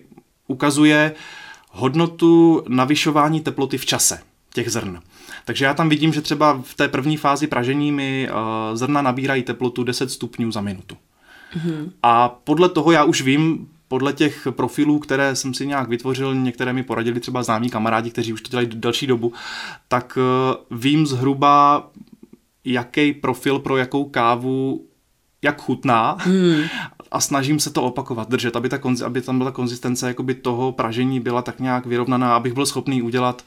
ukazuje, 0.48 1.12
uh, 1.14 1.45
hodnotu 1.76 2.62
navyšování 2.69 3.40
teploty 3.40 3.78
v 3.78 3.87
čase 3.87 4.19
těch 4.55 4.70
zrn. 4.70 5.00
Takže 5.44 5.64
já 5.64 5.75
tam 5.75 5.88
vidím, 5.88 6.12
že 6.12 6.23
třeba 6.23 6.62
v 6.62 6.75
té 6.75 6.88
první 6.88 7.17
fázi 7.17 7.46
pražení 7.46 7.93
mi 7.93 8.28
uh, 8.31 8.76
zrna 8.76 9.02
nabírají 9.02 9.43
teplotu 9.43 9.84
10 9.84 10.11
stupňů 10.11 10.52
za 10.52 10.61
minutu. 10.61 10.96
Mm-hmm. 11.56 11.90
A 12.02 12.28
podle 12.28 12.69
toho 12.69 12.93
já 12.93 13.05
už 13.05 13.23
vím, 13.23 13.69
podle 13.88 14.12
těch 14.12 14.49
profilů, 14.50 14.99
které 14.99 15.37
jsem 15.37 15.55
si 15.55 15.67
nějak 15.67 15.88
vytvořil, 15.88 16.34
některé 16.34 16.73
mi 16.73 16.82
poradili 16.82 17.20
třeba 17.20 17.43
známí 17.43 17.70
kamarádi, 17.70 18.11
kteří 18.11 18.32
už 18.32 18.40
to 18.40 18.50
dělají 18.50 18.69
delší 18.69 19.06
dobu, 19.06 19.32
tak 19.88 20.19
uh, 20.19 20.78
vím 20.78 21.06
zhruba, 21.06 21.90
jaký 22.64 23.12
profil 23.12 23.58
pro 23.58 23.76
jakou 23.76 24.05
kávu 24.05 24.87
jak 25.43 25.62
chutná 25.62 26.17
mm 26.26 26.62
a 27.16 27.20
snažím 27.20 27.60
se 27.60 27.70
to 27.70 27.82
opakovat, 27.82 28.28
držet, 28.28 28.56
aby, 28.56 28.68
ta, 28.68 28.78
aby 29.04 29.20
tam 29.20 29.38
byla 29.38 29.50
konzistence 29.50 30.08
jakoby 30.08 30.34
toho 30.34 30.72
pražení 30.72 31.20
byla 31.20 31.42
tak 31.42 31.60
nějak 31.60 31.86
vyrovnaná, 31.86 32.36
abych 32.36 32.52
byl 32.52 32.66
schopný 32.66 33.02
udělat 33.02 33.44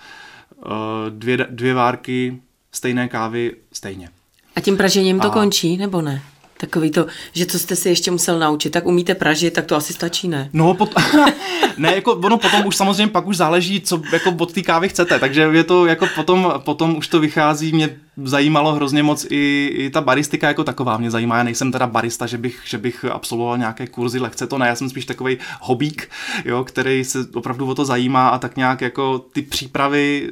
uh, 0.58 0.72
dvě, 1.10 1.48
dvě 1.50 1.74
várky 1.74 2.42
stejné 2.72 3.08
kávy 3.08 3.56
stejně. 3.74 4.10
A 4.56 4.62
tím 4.62 4.78
pražením 4.78 5.20
to 5.20 5.28
a... 5.28 5.34
končí, 5.34 5.78
nebo 5.78 6.02
ne? 6.02 6.22
Takový 6.62 6.92
to, 6.92 7.06
že 7.34 7.46
co 7.46 7.60
jste 7.60 7.76
si 7.76 7.90
ještě 7.90 8.12
musel 8.12 8.40
naučit, 8.40 8.70
tak 8.70 8.86
umíte 8.86 9.16
pražit, 9.16 9.54
tak 9.54 9.66
to 9.66 9.76
asi 9.76 9.94
stačí, 9.94 10.28
ne? 10.28 10.50
No, 10.54 10.74
pot... 10.74 10.94
ne, 11.78 11.96
jako 11.96 12.14
ono 12.14 12.38
potom 12.38 12.66
už 12.66 12.76
samozřejmě 12.76 13.08
pak 13.08 13.28
už 13.28 13.38
záleží, 13.38 13.82
co 13.82 14.02
jako 14.14 14.36
od 14.38 14.54
té 14.54 14.62
kávy 14.62 14.90
chcete, 14.90 15.20
takže 15.20 15.42
je 15.42 15.64
to 15.64 15.86
jako 15.86 16.08
potom, 16.16 16.54
potom 16.58 16.98
už 16.98 17.08
to 17.08 17.20
vychází, 17.20 17.72
mě 17.72 17.98
zajímalo 18.24 18.74
hrozně 18.74 19.04
moc 19.04 19.26
i, 19.30 19.70
i 19.74 19.90
ta 19.90 20.02
baristika 20.02 20.48
jako 20.48 20.64
taková 20.64 20.98
mě 20.98 21.12
zajímá, 21.12 21.38
já 21.38 21.44
nejsem 21.44 21.72
teda 21.72 21.88
barista, 21.88 22.28
že 22.28 22.38
bych, 22.38 22.62
že 22.66 22.78
bych 22.78 23.06
absolvoval 23.06 23.58
nějaké 23.58 23.88
kurzy, 23.88 24.20
lehce 24.20 24.48
to 24.48 24.58
ne, 24.58 24.68
já 24.68 24.76
jsem 24.76 24.90
spíš 24.90 25.06
takový 25.06 25.38
hobík, 25.62 26.10
jo, 26.46 26.64
který 26.64 27.04
se 27.04 27.20
opravdu 27.34 27.68
o 27.68 27.76
to 27.76 27.86
zajímá 27.86 28.30
a 28.30 28.38
tak 28.38 28.58
nějak 28.58 28.82
jako 28.82 29.20
ty 29.20 29.42
přípravy 29.42 30.32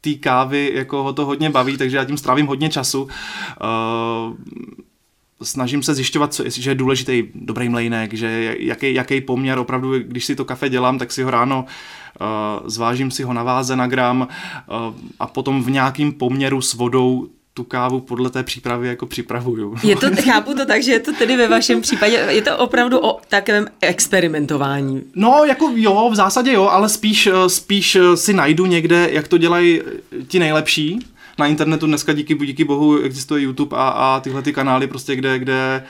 té 0.00 0.14
kávy 0.14 0.72
jako 0.74 1.02
ho 1.02 1.12
to 1.12 1.26
hodně 1.26 1.50
baví, 1.50 1.76
takže 1.76 1.96
já 1.96 2.04
tím 2.04 2.18
strávím 2.18 2.46
hodně 2.46 2.68
času. 2.68 3.02
Uh, 3.02 3.08
snažím 5.42 5.82
se 5.82 5.94
zjišťovat, 5.94 6.34
co, 6.34 6.44
že 6.48 6.70
je 6.70 6.74
důležitý 6.74 7.24
dobrý 7.34 7.68
mlejnek, 7.68 8.14
že 8.14 8.56
jaký, 8.58 8.94
jaký 8.94 9.20
poměr 9.20 9.58
opravdu, 9.58 9.98
když 9.98 10.24
si 10.24 10.36
to 10.36 10.44
kafe 10.44 10.68
dělám, 10.68 10.98
tak 10.98 11.12
si 11.12 11.22
ho 11.22 11.30
ráno 11.30 11.64
uh, 12.20 12.68
zvážím 12.68 13.10
si 13.10 13.22
ho 13.22 13.32
na 13.32 13.42
váze 13.42 13.76
na 13.76 13.86
gram 13.86 14.20
uh, 14.20 14.94
a 15.20 15.26
potom 15.26 15.62
v 15.62 15.70
nějakým 15.70 16.12
poměru 16.12 16.60
s 16.60 16.74
vodou 16.74 17.28
tu 17.54 17.64
kávu 17.64 18.00
podle 18.00 18.30
té 18.30 18.42
přípravy 18.42 18.88
jako 18.88 19.06
připravuju. 19.06 19.76
Je 19.82 19.96
to, 19.96 20.06
chápu 20.22 20.54
to 20.54 20.66
tak, 20.66 20.82
že 20.82 20.92
je 20.92 21.00
to 21.00 21.12
tedy 21.12 21.36
ve 21.36 21.48
vašem 21.48 21.80
případě, 21.80 22.26
je 22.28 22.42
to 22.42 22.58
opravdu 22.58 22.98
o 22.98 23.20
takovém 23.28 23.66
experimentování. 23.80 25.02
No, 25.14 25.44
jako 25.44 25.72
jo, 25.74 26.08
v 26.12 26.14
zásadě 26.14 26.52
jo, 26.52 26.68
ale 26.68 26.88
spíš, 26.88 27.28
spíš 27.46 27.98
si 28.14 28.32
najdu 28.32 28.66
někde, 28.66 29.08
jak 29.12 29.28
to 29.28 29.38
dělají 29.38 29.80
ti 30.28 30.38
nejlepší 30.38 30.98
na 31.42 31.46
internetu 31.46 31.86
dneska 31.86 32.12
díky, 32.12 32.34
díky 32.34 32.64
bohu 32.64 32.98
existuje 32.98 33.42
YouTube 33.42 33.76
a, 33.76 33.88
a 33.88 34.20
tyhle 34.20 34.42
ty 34.42 34.52
kanály 34.52 34.86
prostě, 34.86 35.16
kde, 35.16 35.38
kde 35.38 35.84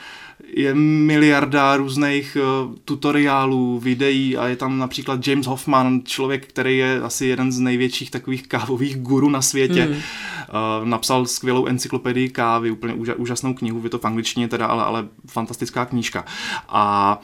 je 0.55 0.75
miliarda 0.75 1.77
různých 1.77 2.37
uh, 2.39 2.75
tutoriálů, 2.85 3.79
videí 3.79 4.37
a 4.37 4.47
je 4.47 4.55
tam 4.55 4.77
například 4.77 5.27
James 5.27 5.47
Hoffman, 5.47 6.01
člověk, 6.03 6.47
který 6.47 6.77
je 6.77 7.01
asi 7.01 7.25
jeden 7.25 7.51
z 7.51 7.59
největších 7.59 8.11
takových 8.11 8.47
kávových 8.47 8.97
guru 8.97 9.29
na 9.29 9.41
světě. 9.41 9.85
Mm. 9.85 9.91
Uh, 9.91 10.87
napsal 10.87 11.25
skvělou 11.25 11.65
encyklopedii 11.65 12.29
kávy, 12.29 12.71
úplně 12.71 12.93
úža, 12.93 13.13
úžasnou 13.17 13.53
knihu, 13.53 13.81
je 13.83 13.89
to 13.89 13.99
v 13.99 14.05
angličtině 14.05 14.47
teda, 14.47 14.65
ale, 14.65 14.83
ale 14.83 15.07
fantastická 15.27 15.85
knížka. 15.85 16.25
A 16.69 17.21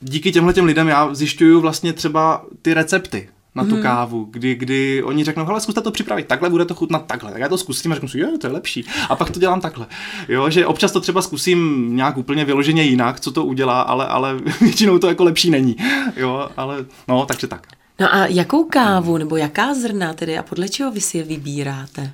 díky 0.00 0.32
těmhle 0.32 0.52
těm 0.52 0.64
lidem 0.64 0.88
já 0.88 1.14
zjišťuju 1.14 1.60
vlastně 1.60 1.92
třeba 1.92 2.44
ty 2.62 2.74
recepty 2.74 3.28
na 3.58 3.64
tu 3.64 3.74
hmm. 3.74 3.82
kávu, 3.82 4.28
kdy, 4.30 4.54
kdy 4.54 5.02
oni 5.02 5.24
řeknou, 5.24 5.44
hele, 5.44 5.60
zkuste 5.60 5.80
to 5.80 5.90
připravit 5.90 6.26
takhle, 6.26 6.50
bude 6.50 6.64
to 6.64 6.74
chutnat 6.74 7.06
takhle. 7.06 7.32
Tak 7.32 7.40
já 7.40 7.48
to 7.48 7.58
zkusím 7.58 7.92
a 7.92 7.94
řeknu 7.94 8.08
si, 8.08 8.18
jo, 8.18 8.28
to 8.40 8.46
je 8.46 8.52
lepší. 8.52 8.84
A 9.08 9.16
pak 9.16 9.30
to 9.30 9.40
dělám 9.40 9.60
takhle. 9.60 9.86
Jo, 10.28 10.50
že 10.50 10.66
občas 10.66 10.92
to 10.92 11.00
třeba 11.00 11.22
zkusím 11.22 11.88
nějak 11.96 12.16
úplně 12.16 12.44
vyloženě 12.44 12.82
jinak, 12.82 13.20
co 13.20 13.32
to 13.32 13.44
udělá, 13.44 13.80
ale, 13.80 14.06
ale 14.06 14.36
většinou 14.60 14.98
to 14.98 15.08
jako 15.08 15.24
lepší 15.24 15.50
není. 15.50 15.76
Jo, 16.16 16.48
ale 16.56 16.84
no, 17.08 17.26
takže 17.26 17.46
tak. 17.46 17.66
No 18.00 18.14
a 18.14 18.26
jakou 18.26 18.64
kávu 18.64 19.18
nebo 19.18 19.36
jaká 19.36 19.74
zrna 19.74 20.14
tedy 20.14 20.38
a 20.38 20.42
podle 20.42 20.68
čeho 20.68 20.90
vy 20.90 21.00
si 21.00 21.18
je 21.18 21.24
vybíráte? 21.24 22.10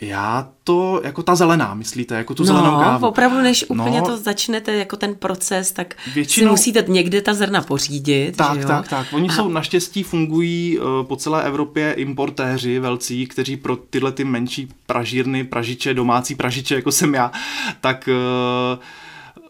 Já 0.00 0.48
to, 0.64 1.00
jako 1.04 1.22
ta 1.22 1.34
zelená, 1.34 1.74
myslíte, 1.74 2.14
jako 2.14 2.34
tu 2.34 2.42
no, 2.42 2.46
zelenou 2.46 2.78
kávu. 2.78 3.06
opravdu, 3.06 3.40
než 3.40 3.64
úplně 3.68 4.00
no, 4.00 4.06
to 4.06 4.16
začnete, 4.16 4.72
jako 4.72 4.96
ten 4.96 5.14
proces, 5.14 5.72
tak 5.72 5.94
většinou, 6.14 6.46
si 6.46 6.50
musíte 6.50 6.84
někde 6.88 7.22
ta 7.22 7.34
zrna 7.34 7.60
pořídit. 7.60 8.36
Tak, 8.36 8.54
že 8.54 8.62
jo? 8.62 8.68
tak, 8.68 8.88
tak. 8.88 9.06
Oni 9.12 9.28
a... 9.28 9.32
jsou 9.32 9.48
naštěstí 9.48 10.02
fungují 10.02 10.78
uh, 10.78 10.84
po 11.02 11.16
celé 11.16 11.44
Evropě 11.44 11.92
importéři 11.92 12.78
velcí, 12.78 13.26
kteří 13.26 13.56
pro 13.56 13.76
tyhle 13.76 14.12
ty 14.12 14.24
menší 14.24 14.68
pražírny, 14.86 15.44
pražiče, 15.44 15.94
domácí 15.94 16.34
pražiče, 16.34 16.74
jako 16.74 16.92
jsem 16.92 17.14
já, 17.14 17.32
tak 17.80 18.08
uh, 18.08 18.82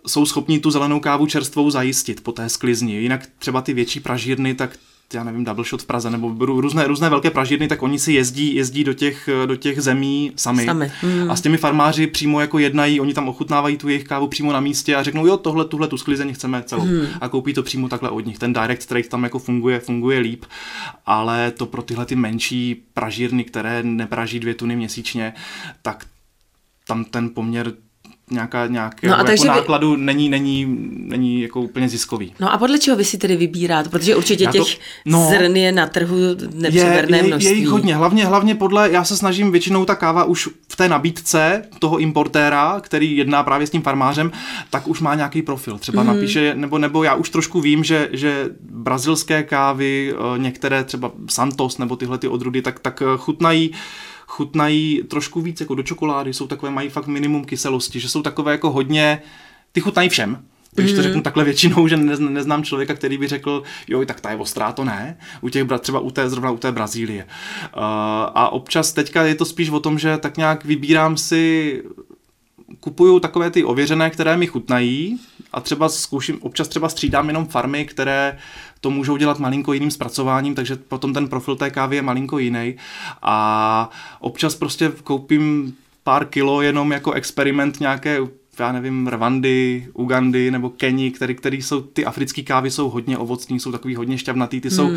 jsou 0.07 0.27
schopni 0.27 0.59
tu 0.59 0.71
zelenou 0.71 1.01
kávu 1.01 1.27
čerstvou 1.27 1.71
zajistit 1.71 2.21
po 2.21 2.33
té 2.33 2.49
sklizni. 2.49 2.95
Jinak 2.95 3.27
třeba 3.39 3.61
ty 3.61 3.73
větší 3.73 4.01
pražírny, 4.01 4.55
tak 4.55 4.71
já 5.15 5.25
nevím, 5.25 5.45
double 5.45 5.65
shot 5.65 5.83
v 5.83 5.87
Praze, 5.87 6.11
nebo 6.11 6.47
různé, 6.47 6.87
různé 6.87 7.11
velké 7.11 7.31
pražírny, 7.31 7.69
tak 7.69 7.83
oni 7.83 7.99
si 7.99 8.13
jezdí, 8.13 8.55
jezdí 8.55 8.85
do 8.85 8.93
těch, 8.93 9.29
do 9.47 9.57
těch 9.57 9.81
zemí 9.81 10.33
sami. 10.37 10.65
sami. 10.65 10.93
Mm. 11.03 11.31
A 11.31 11.37
s 11.37 11.41
těmi 11.41 11.57
farmáři 11.57 12.07
přímo 12.07 12.41
jako 12.41 12.59
jednají, 12.59 13.01
oni 13.01 13.15
tam 13.15 13.29
ochutnávají 13.29 13.77
tu 13.77 13.89
jejich 13.89 14.05
kávu 14.05 14.29
přímo 14.29 14.53
na 14.53 14.61
místě 14.61 14.97
a 14.97 15.03
řeknou, 15.03 15.27
jo, 15.27 15.37
tohle, 15.37 15.65
tuhle 15.65 15.89
tu 15.89 15.99
sklizeň 15.99 16.35
chceme 16.35 16.63
celou. 16.63 16.85
Mm. 16.85 17.07
A 17.21 17.29
koupí 17.29 17.55
to 17.55 17.63
přímo 17.63 17.89
takhle 17.89 18.11
od 18.11 18.27
nich. 18.27 18.39
Ten 18.39 18.53
direct 18.53 18.87
trade 18.87 19.09
tam 19.09 19.25
jako 19.25 19.39
funguje, 19.39 19.81
funguje 19.81 20.19
líp, 20.19 20.45
ale 21.07 21.51
to 21.51 21.67
pro 21.67 21.83
tyhle 21.83 22.07
ty 22.07 22.17
menší 22.17 22.83
pražírny, 22.95 23.45
které 23.45 23.83
nepraží 23.83 24.41
dvě 24.41 24.55
tuny 24.55 24.77
měsíčně, 24.77 25.33
tak 25.83 26.07
tam 26.87 27.05
ten 27.05 27.31
poměr 27.31 27.73
nějaká, 28.31 28.67
nějaké 28.67 29.09
no 29.09 29.17
jako, 29.17 29.31
jako 29.31 29.45
nákladu 29.45 29.91
vy... 29.91 30.03
není, 30.03 30.29
není, 30.29 30.67
není 30.91 31.41
jako 31.43 31.61
úplně 31.61 31.89
ziskový. 31.89 32.33
No 32.41 32.53
a 32.53 32.59
podle 32.59 32.79
čeho 32.79 32.97
vy 32.97 33.05
si 33.05 33.19
tedy 33.19 33.37
vybíráte? 33.37 33.89
Protože 33.89 34.17
určitě 34.17 34.47
to, 34.47 34.53
těch 34.53 34.79
no, 35.05 35.29
zrn 35.31 35.57
je 35.57 35.73
na 35.73 35.87
trhu 35.87 36.17
nepřeberné 36.55 37.17
je, 37.17 37.23
množství. 37.23 37.53
Je 37.53 37.59
jich 37.59 37.69
hodně, 37.69 37.95
hlavně, 37.97 38.27
hlavně 38.27 38.55
podle, 38.55 38.91
já 38.93 39.05
se 39.05 39.17
snažím 39.17 39.53
většinou 39.53 39.85
ta 39.85 39.95
káva 39.95 40.25
už 40.25 40.49
v 40.69 40.77
té 40.77 40.89
nabídce 40.89 41.63
toho 41.79 41.99
importéra, 41.99 42.81
který 42.81 43.17
jedná 43.17 43.43
právě 43.43 43.67
s 43.67 43.71
tím 43.71 43.83
farmářem, 43.83 44.33
tak 44.71 44.89
už 44.89 45.01
má 45.01 45.15
nějaký 45.15 45.43
profil. 45.43 45.79
Třeba 45.79 46.03
mm. 46.03 46.09
napíše, 46.09 46.55
nebo, 46.55 46.79
nebo 46.79 47.05
já 47.05 47.15
už 47.15 47.31
trošku 47.31 47.61
vím, 47.61 47.85
že, 47.85 48.09
že 48.13 48.49
brazilské 48.71 49.43
kávy, 49.43 50.15
eh, 50.15 50.39
některé 50.39 50.85
třeba 50.85 51.13
Santos 51.29 51.79
nebo 51.79 51.97
tyhle 51.97 52.19
ty 52.19 52.29
odrůdy, 52.29 52.63
tak, 52.63 52.79
tak 52.81 53.03
eh, 53.03 53.07
chutnají 53.17 53.73
chutnají 54.31 55.03
trošku 55.09 55.41
víc 55.41 55.61
jako 55.61 55.75
do 55.75 55.83
čokolády, 55.83 56.35
jsou 56.35 56.47
takové, 56.47 56.73
mají 56.73 56.89
fakt 56.89 57.07
minimum 57.07 57.45
kyselosti, 57.45 58.01
že 58.01 58.09
jsou 58.09 58.23
takové 58.23 58.53
jako 58.53 58.71
hodně, 58.71 59.23
ty 59.73 59.81
chutnají 59.81 60.09
všem, 60.09 60.45
když 60.75 60.91
to 60.91 60.97
mhm. 60.97 61.03
řeknu 61.03 61.23
takhle 61.23 61.45
většinou, 61.45 61.89
že 61.89 61.97
neznám 61.97 62.65
člověka, 62.65 62.95
který 62.95 63.19
by 63.19 63.29
řekl, 63.29 63.63
jo, 63.89 64.05
tak 64.05 64.21
ta 64.21 64.31
je 64.31 64.37
ostrá, 64.37 64.73
to 64.73 64.85
ne. 64.85 65.19
U 65.41 65.49
těch, 65.49 65.67
třeba 65.81 66.01
u 66.01 66.11
té, 66.11 66.31
zrovna 66.31 66.51
u 66.51 66.57
té 66.57 66.73
Brazílie. 66.73 67.25
Uh, 67.25 67.31
a 68.35 68.49
občas 68.53 68.93
teďka 68.93 69.23
je 69.23 69.35
to 69.35 69.45
spíš 69.45 69.71
o 69.71 69.81
tom, 69.81 69.99
že 69.99 70.19
tak 70.19 70.37
nějak 70.37 70.65
vybírám 70.65 71.17
si 71.17 71.83
kupuju 72.81 73.21
takové 73.21 73.51
ty 73.51 73.65
ověřené, 73.65 74.11
které 74.11 74.37
mi 74.37 74.47
chutnají 74.47 75.21
a 75.53 75.61
třeba 75.61 75.89
zkouším, 75.89 76.39
občas 76.43 76.69
třeba 76.69 76.89
střídám 76.89 77.29
jenom 77.29 77.47
farmy, 77.47 77.85
které 77.85 78.39
to 78.81 78.91
můžou 78.91 79.17
dělat 79.17 79.39
malinko 79.39 79.73
jiným 79.73 79.91
zpracováním, 79.91 80.55
takže 80.55 80.77
potom 80.77 81.15
ten 81.15 81.29
profil 81.29 81.57
té 81.57 81.71
kávy 81.71 81.97
je 81.97 82.03
malinko 82.03 82.39
jiný. 82.39 82.77
A 83.23 83.91
občas 84.21 84.55
prostě 84.55 84.93
koupím 85.05 85.75
pár 86.05 86.27
kilo 86.27 86.63
jenom 86.63 86.93
jako 86.93 87.13
experiment 87.13 87.81
nějaké 87.81 88.19
já 88.59 88.73
nevím, 88.73 89.09
Rwandy, 89.09 89.89
Ugandy 89.95 90.51
nebo 90.51 90.71
Keni, 90.71 91.11
který, 91.11 91.35
který 91.35 91.63
jsou, 91.63 91.81
ty 91.81 92.05
africké 92.05 92.43
kávy 92.43 92.71
jsou 92.71 92.91
hodně 92.91 93.19
ovocní, 93.19 93.61
jsou 93.61 93.73
takový 93.73 93.95
hodně 93.95 94.19
šťavnatý, 94.19 94.61
ty 94.61 94.69
hmm. 94.69 94.77
jsou 94.77 94.91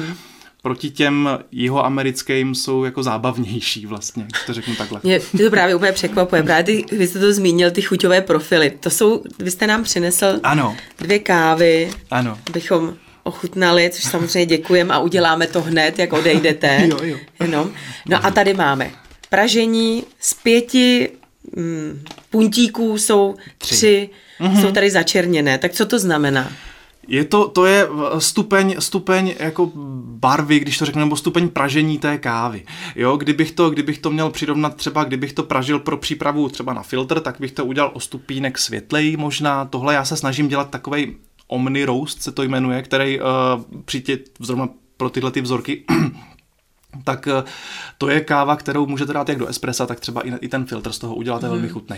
proti 0.61 0.89
těm 0.89 1.29
jihoamerickým 1.51 2.55
jsou 2.55 2.83
jako 2.83 3.03
zábavnější 3.03 3.85
vlastně, 3.85 4.23
když 4.23 4.45
to 4.45 4.53
řeknu 4.53 4.75
takhle. 4.75 4.99
Mě 5.03 5.19
to 5.19 5.49
právě 5.49 5.75
úplně 5.75 5.91
překvapuje. 5.91 6.43
Právě 6.43 6.63
ty, 6.63 6.95
vy 6.95 7.07
jste 7.07 7.19
to 7.19 7.33
zmínil, 7.33 7.71
ty 7.71 7.81
chuťové 7.81 8.21
profily. 8.21 8.71
To 8.79 8.89
jsou, 8.89 9.23
vy 9.39 9.51
jste 9.51 9.67
nám 9.67 9.83
přinesl 9.83 10.39
ano. 10.43 10.75
dvě 10.97 11.19
kávy, 11.19 11.91
ano. 12.11 12.37
bychom 12.53 12.93
ochutnali, 13.23 13.89
což 13.89 14.03
samozřejmě 14.03 14.45
děkujeme 14.45 14.93
a 14.93 14.99
uděláme 14.99 15.47
to 15.47 15.61
hned, 15.61 15.99
jak 15.99 16.13
odejdete. 16.13 16.87
jo, 16.87 16.97
jo. 17.03 17.17
Jenom. 17.39 17.71
No 18.09 18.25
a 18.25 18.31
tady 18.31 18.53
máme 18.53 18.91
pražení 19.29 20.03
z 20.19 20.33
pěti 20.33 21.09
mm, 21.55 22.03
puntíků 22.29 22.97
jsou 22.97 23.35
tři, 23.57 23.75
tři 23.75 24.09
mm-hmm. 24.39 24.61
jsou 24.61 24.71
tady 24.71 24.91
začerněné. 24.91 25.57
Tak 25.57 25.71
co 25.71 25.85
to 25.85 25.99
znamená? 25.99 26.51
Je 27.07 27.23
to, 27.23 27.47
to 27.47 27.65
je 27.65 27.87
stupeň, 28.19 28.75
stupeň 28.79 29.35
jako 29.39 29.71
barvy, 30.03 30.59
když 30.59 30.77
to 30.77 30.85
řeknu, 30.85 31.01
nebo 31.01 31.15
stupeň 31.15 31.49
pražení 31.49 31.97
té 31.97 32.17
kávy. 32.17 32.65
Jo, 32.95 33.17
kdybych 33.17 33.51
to, 33.51 33.69
kdybych 33.69 33.97
to 33.97 34.11
měl 34.11 34.29
přirovnat 34.29 34.75
třeba, 34.75 35.03
kdybych 35.03 35.33
to 35.33 35.43
pražil 35.43 35.79
pro 35.79 35.97
přípravu 35.97 36.49
třeba 36.49 36.73
na 36.73 36.83
filtr, 36.83 37.19
tak 37.19 37.35
bych 37.39 37.51
to 37.51 37.65
udělal 37.65 37.91
o 37.93 37.99
stupínek 37.99 38.57
světlej 38.57 39.17
možná. 39.17 39.65
Tohle 39.65 39.93
já 39.93 40.05
se 40.05 40.17
snažím 40.17 40.47
dělat 40.47 40.69
takovej 40.69 41.15
omni 41.53 41.85
roast 41.85 42.23
se 42.23 42.31
to 42.31 42.43
jmenuje, 42.43 42.81
který 42.81 43.19
uh, 43.19 43.25
při 43.85 44.01
tě, 44.01 44.19
zrovna 44.39 44.69
pro 44.97 45.09
tyhle 45.09 45.31
ty 45.31 45.41
vzorky 45.41 45.83
tak 47.03 47.27
uh, 47.27 47.49
to 47.97 48.09
je 48.09 48.21
káva, 48.21 48.55
kterou 48.55 48.85
můžete 48.85 49.13
dát 49.13 49.29
jak 49.29 49.37
do 49.37 49.47
espressa, 49.47 49.85
tak 49.85 49.99
třeba 49.99 50.21
i, 50.21 50.33
i 50.41 50.47
ten 50.47 50.65
filtr 50.65 50.91
z 50.91 50.99
toho 50.99 51.15
uděláte 51.15 51.45
mm. 51.45 51.51
velmi 51.51 51.69
chutný. 51.69 51.97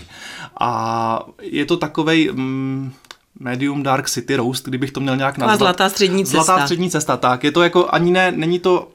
A 0.59 1.19
je 1.41 1.65
to 1.65 1.77
takovej... 1.77 2.31
Mm, 2.33 2.93
medium 3.39 3.83
dark 3.83 4.09
city 4.09 4.35
roast, 4.35 4.65
kdybych 4.65 4.91
to 4.91 4.99
měl 4.99 5.17
nějak 5.17 5.37
nazvat. 5.37 5.59
zlatá 5.59 5.89
střední 5.89 6.25
cesta. 6.25 6.43
Zlatá 6.43 6.63
střední 6.63 6.89
cesta, 6.89 7.17
tak. 7.17 7.43
Je 7.43 7.51
to 7.51 7.63
jako 7.63 7.93
ani 7.93 8.11
ne, 8.11 8.31
není 8.31 8.59
to 8.59 8.91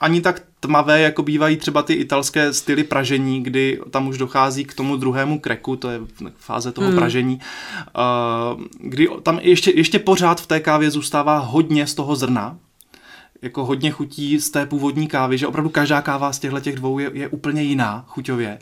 ani 0.00 0.20
tak 0.20 0.42
tmavé, 0.62 1.00
jako 1.00 1.22
bývají 1.22 1.56
třeba 1.56 1.82
ty 1.82 1.92
italské 1.92 2.52
styly 2.52 2.84
pražení, 2.84 3.42
kdy 3.42 3.80
tam 3.90 4.08
už 4.08 4.18
dochází 4.18 4.64
k 4.64 4.74
tomu 4.74 4.96
druhému 4.96 5.40
kreku, 5.40 5.76
to 5.76 5.90
je 5.90 6.00
fáze 6.36 6.72
toho 6.72 6.86
hmm. 6.86 6.96
pražení, 6.96 7.40
uh, 8.54 8.62
kdy 8.80 9.08
tam 9.22 9.38
ještě, 9.42 9.70
ještě 9.70 9.98
pořád 9.98 10.40
v 10.40 10.46
té 10.46 10.60
kávě 10.60 10.90
zůstává 10.90 11.38
hodně 11.38 11.86
z 11.86 11.94
toho 11.94 12.16
zrna, 12.16 12.56
jako 13.42 13.64
hodně 13.64 13.90
chutí 13.90 14.38
z 14.38 14.50
té 14.50 14.66
původní 14.66 15.06
kávy, 15.06 15.38
že 15.38 15.46
opravdu 15.46 15.70
každá 15.70 16.02
káva 16.02 16.32
z 16.32 16.38
těchto 16.38 16.60
těch 16.60 16.74
dvou 16.74 16.98
je, 16.98 17.10
je 17.14 17.28
úplně 17.28 17.62
jiná 17.62 18.04
chuťově. 18.08 18.58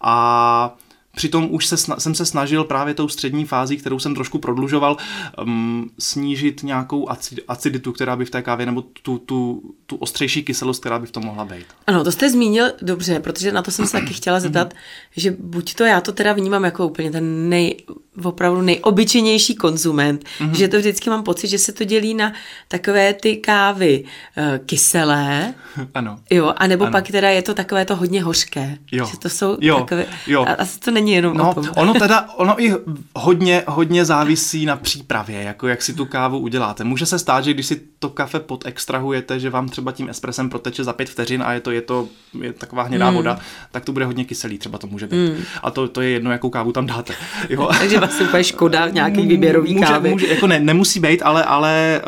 A 0.00 0.76
Přitom 1.16 1.48
už 1.50 1.66
se, 1.66 1.76
jsem 1.76 2.14
se 2.14 2.26
snažil 2.26 2.64
právě 2.64 2.94
tou 2.94 3.08
střední 3.08 3.44
fází, 3.44 3.76
kterou 3.76 3.98
jsem 3.98 4.14
trošku 4.14 4.38
prodlužoval, 4.38 4.96
um, 5.42 5.90
snížit 5.98 6.62
nějakou 6.62 7.08
aciditu, 7.48 7.92
která 7.92 8.16
by 8.16 8.24
v 8.24 8.30
té 8.30 8.42
kávě, 8.42 8.66
nebo 8.66 8.82
tu, 8.82 9.18
tu, 9.18 9.62
tu 9.86 9.96
ostřejší 9.96 10.42
kyselost, 10.42 10.80
která 10.80 10.98
by 10.98 11.06
v 11.06 11.10
tom 11.10 11.24
mohla 11.24 11.44
být. 11.44 11.66
Ano, 11.86 12.04
to 12.04 12.12
jste 12.12 12.30
zmínil 12.30 12.72
dobře, 12.82 13.20
protože 13.20 13.52
na 13.52 13.62
to 13.62 13.70
jsem 13.70 13.86
se 13.86 13.92
taky 13.92 14.14
chtěla 14.14 14.40
zeptat, 14.40 14.74
že 15.16 15.36
buď 15.38 15.74
to 15.74 15.84
já 15.84 16.00
to 16.00 16.12
teda 16.12 16.32
vnímám 16.32 16.64
jako 16.64 16.86
úplně 16.86 17.10
ten 17.10 17.48
nej, 17.48 17.76
opravdu 18.22 18.60
nejobyčejnější 18.60 19.54
konzument, 19.54 20.24
mm-hmm. 20.24 20.50
že 20.50 20.68
to 20.68 20.78
vždycky 20.78 21.10
mám 21.10 21.22
pocit, 21.22 21.48
že 21.48 21.58
se 21.58 21.72
to 21.72 21.84
dělí 21.84 22.14
na 22.14 22.32
takové 22.68 23.14
ty 23.14 23.36
kávy 23.36 24.04
uh, 24.04 24.66
kyselé. 24.66 25.54
Ano. 25.94 26.18
Jo, 26.30 26.54
anebo 26.56 26.84
ano. 26.84 26.92
pak 26.92 27.10
teda 27.10 27.30
je 27.30 27.42
to 27.42 27.54
takové 27.54 27.84
to 27.84 27.96
hodně 27.96 28.22
hořké. 28.22 28.78
Jo. 28.92 29.06
Že 29.10 29.18
to 29.18 29.28
jsou 29.28 29.56
jo. 29.60 29.78
takové, 29.78 30.06
jo. 30.26 30.42
A, 30.42 30.52
asi 30.52 30.80
to 30.80 30.90
není 31.00 31.12
jenom 31.12 31.36
no, 31.36 31.50
o 31.50 31.54
tom. 31.54 31.68
Ono 31.76 31.94
teda, 31.94 32.28
ono 32.36 32.62
i 32.64 32.74
hodně, 33.16 33.62
hodně 33.66 34.04
závisí 34.04 34.66
na 34.66 34.76
přípravě, 34.76 35.42
jako 35.42 35.68
jak 35.68 35.82
si 35.82 35.94
tu 35.94 36.04
kávu 36.04 36.38
uděláte. 36.38 36.84
Může 36.84 37.06
se 37.06 37.18
stát, 37.18 37.44
že 37.44 37.54
když 37.54 37.66
si 37.66 37.80
to 37.98 38.08
kafe 38.08 38.40
podextrahujete, 38.40 39.40
že 39.40 39.50
vám 39.50 39.68
třeba 39.68 39.92
tím 39.92 40.08
espresem 40.08 40.50
proteče 40.50 40.84
za 40.84 40.92
pět 40.92 41.08
vteřin 41.08 41.42
a 41.42 41.52
je 41.52 41.60
to, 41.60 41.70
je 41.70 41.80
to 41.80 42.08
je 42.40 42.52
taková 42.52 42.82
hnědá 42.82 43.10
mm. 43.10 43.16
voda, 43.16 43.38
tak 43.72 43.84
to 43.84 43.92
bude 43.92 44.04
hodně 44.04 44.24
kyselý, 44.24 44.58
třeba 44.58 44.78
to 44.78 44.86
může 44.86 45.06
být. 45.06 45.16
Mm. 45.16 45.42
A 45.62 45.70
to, 45.70 45.88
to 45.88 46.00
je 46.00 46.10
jedno, 46.10 46.32
jakou 46.32 46.50
kávu 46.50 46.72
tam 46.72 46.86
dáte. 46.86 47.14
Jo? 47.48 47.70
Takže 47.78 47.98
vlastně 47.98 48.26
úplně 48.26 48.44
škoda 48.44 48.88
nějaký 48.88 49.26
výběrový 49.26 49.74
může, 49.74 49.86
kávy. 49.86 50.10
Může, 50.10 50.26
jako 50.26 50.46
ne, 50.46 50.60
nemusí 50.60 51.00
být, 51.00 51.22
ale, 51.22 51.44
ale 51.44 52.02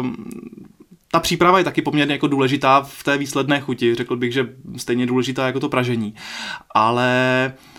uh, 0.00 0.06
ta 1.10 1.20
příprava 1.20 1.58
je 1.58 1.64
taky 1.64 1.82
poměrně 1.82 2.14
jako 2.14 2.26
důležitá 2.26 2.82
v 2.82 3.04
té 3.04 3.18
výsledné 3.18 3.60
chuti. 3.60 3.94
Řekl 3.94 4.16
bych, 4.16 4.32
že 4.32 4.48
stejně 4.76 5.06
důležitá 5.06 5.46
jako 5.46 5.60
to 5.60 5.68
pražení. 5.68 6.14
Ale 6.74 7.52
uh, 7.56 7.73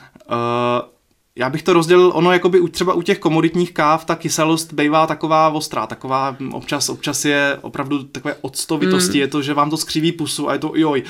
já 1.37 1.49
bych 1.49 1.63
to 1.63 1.73
rozdělil, 1.73 2.11
ono 2.15 2.31
jakoby 2.31 2.59
u, 2.59 2.67
třeba 2.67 2.93
u 2.93 3.01
těch 3.01 3.19
komoditních 3.19 3.73
káv 3.73 4.05
ta 4.05 4.15
kyselost 4.15 4.73
bývá 4.73 5.07
taková 5.07 5.49
ostrá, 5.49 5.87
taková 5.87 6.35
občas, 6.51 6.89
občas 6.89 7.25
je 7.25 7.57
opravdu 7.61 8.03
takové 8.03 8.35
octovitosti, 8.41 9.17
mm. 9.17 9.21
je 9.21 9.27
to, 9.27 9.41
že 9.41 9.53
vám 9.53 9.69
to 9.69 9.77
skříví 9.77 10.11
pusu 10.11 10.49
a 10.49 10.53
je 10.53 10.59
to 10.59 10.71
joj, 10.75 11.03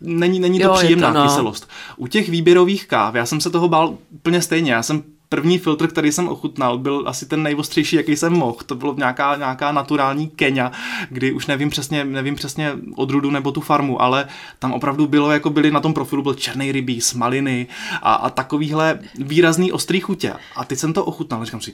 není, 0.00 0.40
není 0.40 0.58
to 0.60 0.66
jo, 0.66 0.74
příjemná 0.74 1.12
to, 1.12 1.18
no. 1.18 1.24
kyselost. 1.24 1.68
U 1.96 2.06
těch 2.06 2.28
výběrových 2.28 2.86
káv, 2.86 3.14
já 3.14 3.26
jsem 3.26 3.40
se 3.40 3.50
toho 3.50 3.68
bál 3.68 3.98
úplně 4.10 4.42
stejně, 4.42 4.72
já 4.72 4.82
jsem 4.82 5.02
první 5.32 5.58
filtr, 5.58 5.86
který 5.86 6.12
jsem 6.12 6.28
ochutnal, 6.28 6.78
byl 6.78 7.04
asi 7.06 7.26
ten 7.26 7.42
nejostřejší, 7.42 7.96
jaký 7.96 8.16
jsem 8.16 8.32
mohl. 8.32 8.58
To 8.66 8.74
bylo 8.74 8.94
nějaká, 8.94 9.36
nějaká 9.36 9.72
naturální 9.72 10.28
Kenia, 10.28 10.72
kdy 11.08 11.32
už 11.32 11.46
nevím 11.46 11.70
přesně, 11.70 12.04
nevím 12.04 12.34
přesně 12.34 12.72
odrůdu 12.96 13.30
nebo 13.30 13.52
tu 13.52 13.60
farmu, 13.60 14.02
ale 14.02 14.28
tam 14.58 14.72
opravdu 14.72 15.06
bylo, 15.06 15.30
jako 15.30 15.50
byly 15.50 15.70
na 15.70 15.80
tom 15.80 15.94
profilu, 15.94 16.22
byl 16.22 16.34
černý 16.34 16.72
rybí, 16.72 17.00
smaliny 17.00 17.66
a, 18.02 18.14
a 18.14 18.30
takovýhle 18.30 18.98
výrazný 19.18 19.72
ostrý 19.72 20.00
chutě. 20.00 20.32
A 20.56 20.64
teď 20.64 20.78
jsem 20.78 20.92
to 20.92 21.04
ochutnal, 21.04 21.44
říkám 21.44 21.60
si, 21.60 21.72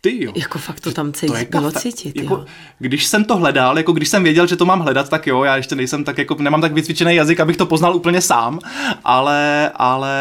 ty 0.00 0.24
jo. 0.24 0.32
Jako 0.36 0.58
fakt 0.58 0.80
to 0.80 0.92
tam 0.92 1.12
cítí, 1.12 1.32
to 1.32 1.36
je 1.36 1.46
bylo 1.50 1.72
cítit, 1.72 2.16
jako, 2.16 2.34
jo. 2.34 2.44
Když 2.78 3.06
jsem 3.06 3.24
to 3.24 3.36
hledal, 3.36 3.78
jako 3.78 3.92
když 3.92 4.08
jsem 4.08 4.22
věděl, 4.22 4.46
že 4.46 4.56
to 4.56 4.64
mám 4.64 4.80
hledat, 4.80 5.08
tak 5.08 5.26
jo, 5.26 5.44
já 5.44 5.56
ještě 5.56 5.74
nejsem 5.74 6.04
tak 6.04 6.18
jako, 6.18 6.36
nemám 6.38 6.60
tak 6.60 6.72
vycvičený 6.72 7.14
jazyk, 7.14 7.40
abych 7.40 7.56
to 7.56 7.66
poznal 7.66 7.96
úplně 7.96 8.20
sám, 8.20 8.58
ale, 9.04 9.70
ale 9.74 10.12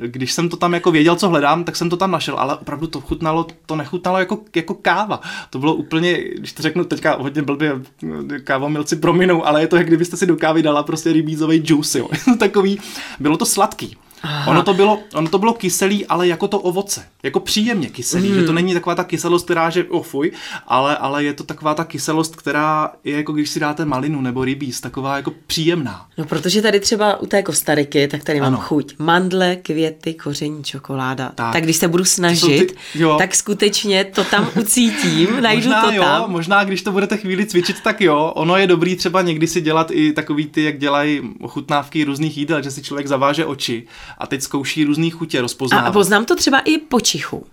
když 0.00 0.32
jsem 0.32 0.48
to 0.48 0.56
tam 0.56 0.74
jako 0.74 0.90
věděl, 0.90 1.16
co 1.16 1.28
hledám, 1.28 1.64
tak 1.64 1.76
jsem 1.76 1.90
to 1.90 1.96
tam 1.96 2.10
našel, 2.10 2.38
ale 2.38 2.56
opravdu 2.56 2.86
to 2.86 3.00
chutnalo, 3.00 3.46
to 3.66 3.76
nechutnalo 3.76 4.18
jako, 4.18 4.38
jako 4.56 4.74
káva. 4.74 5.20
To 5.50 5.58
bylo 5.58 5.74
úplně, 5.74 6.18
když 6.38 6.52
to 6.52 6.62
řeknu 6.62 6.84
teďka 6.84 7.16
hodně 7.16 7.42
blbě, 7.42 7.72
kávomilci 8.44 8.96
prominou, 8.96 9.46
ale 9.46 9.60
je 9.60 9.66
to, 9.66 9.76
jak 9.76 9.86
kdybyste 9.86 10.16
si 10.16 10.26
do 10.26 10.36
kávy 10.36 10.62
dala 10.62 10.82
prostě 10.82 11.12
rybízový 11.12 11.62
juice, 11.66 11.98
jo. 11.98 12.08
Takový, 12.38 12.78
bylo 13.20 13.36
to 13.36 13.46
sladký. 13.46 13.96
Ono 14.46 14.62
to, 14.62 14.74
bylo, 14.74 14.98
ono 15.14 15.28
to 15.28 15.38
bylo 15.38 15.54
kyselý, 15.54 16.06
ale 16.06 16.28
jako 16.28 16.48
to 16.48 16.58
ovoce. 16.58 17.04
Jako 17.22 17.40
příjemně 17.40 17.88
kyselý, 17.88 18.28
mm. 18.28 18.34
že 18.34 18.42
to 18.42 18.52
není 18.52 18.74
taková 18.74 18.94
ta 18.94 19.04
kyselost, 19.04 19.44
která 19.44 19.70
že 19.70 19.84
oh 19.84 20.02
fuj, 20.02 20.32
ale, 20.66 20.96
ale 20.96 21.24
je 21.24 21.32
to 21.32 21.44
taková 21.44 21.74
ta 21.74 21.84
kyselost, 21.84 22.36
která 22.36 22.90
je 23.04 23.16
jako 23.16 23.32
když 23.32 23.50
si 23.50 23.60
dáte 23.60 23.84
malinu 23.84 24.20
nebo 24.20 24.44
rybíz, 24.44 24.80
taková 24.80 25.16
jako 25.16 25.32
příjemná. 25.46 26.06
No 26.18 26.24
protože 26.24 26.62
tady 26.62 26.80
třeba 26.80 27.20
u 27.20 27.26
té 27.26 27.42
kostariky, 27.42 28.08
tak 28.08 28.24
tady 28.24 28.40
mám 28.40 28.54
ano. 28.54 28.62
chuť. 28.62 28.94
Mandle, 28.98 29.56
květy, 29.56 30.14
koření, 30.14 30.64
čokoláda. 30.64 31.32
Tak, 31.34 31.52
tak 31.52 31.62
když 31.64 31.76
se 31.76 31.88
budu 31.88 32.04
snažit, 32.04 32.76
ty, 32.92 33.04
tak 33.18 33.34
skutečně 33.34 34.04
to 34.04 34.24
tam 34.24 34.48
ucítím, 34.60 35.28
najdu 35.40 35.62
možná, 35.62 35.84
to 35.84 35.92
jo, 35.92 36.02
tam. 36.02 36.30
Možná, 36.30 36.64
když 36.64 36.82
to 36.82 36.92
budete 36.92 37.16
chvíli 37.16 37.46
cvičit, 37.46 37.80
tak 37.80 38.00
jo. 38.00 38.32
Ono 38.36 38.56
je 38.56 38.66
dobrý 38.66 38.96
třeba 38.96 39.22
někdy 39.22 39.46
si 39.46 39.60
dělat 39.60 39.90
i 39.90 40.12
takový 40.12 40.46
ty, 40.46 40.62
jak 40.62 40.78
dělají 40.78 41.20
ochutnávky 41.40 42.04
různých 42.04 42.38
jídel, 42.38 42.62
že 42.62 42.70
si 42.70 42.82
člověk 42.82 43.06
zaváže 43.06 43.46
oči 43.46 43.86
a 44.18 44.26
teď 44.26 44.42
zkouší 44.42 44.84
různé 44.84 45.10
chutě 45.10 45.40
rozpoznávat. 45.40 45.88
A 45.88 45.92
poznám 45.92 46.24
to 46.24 46.36
třeba 46.36 46.58
i 46.58 46.78
po 46.78 47.00
čichu. 47.00 47.46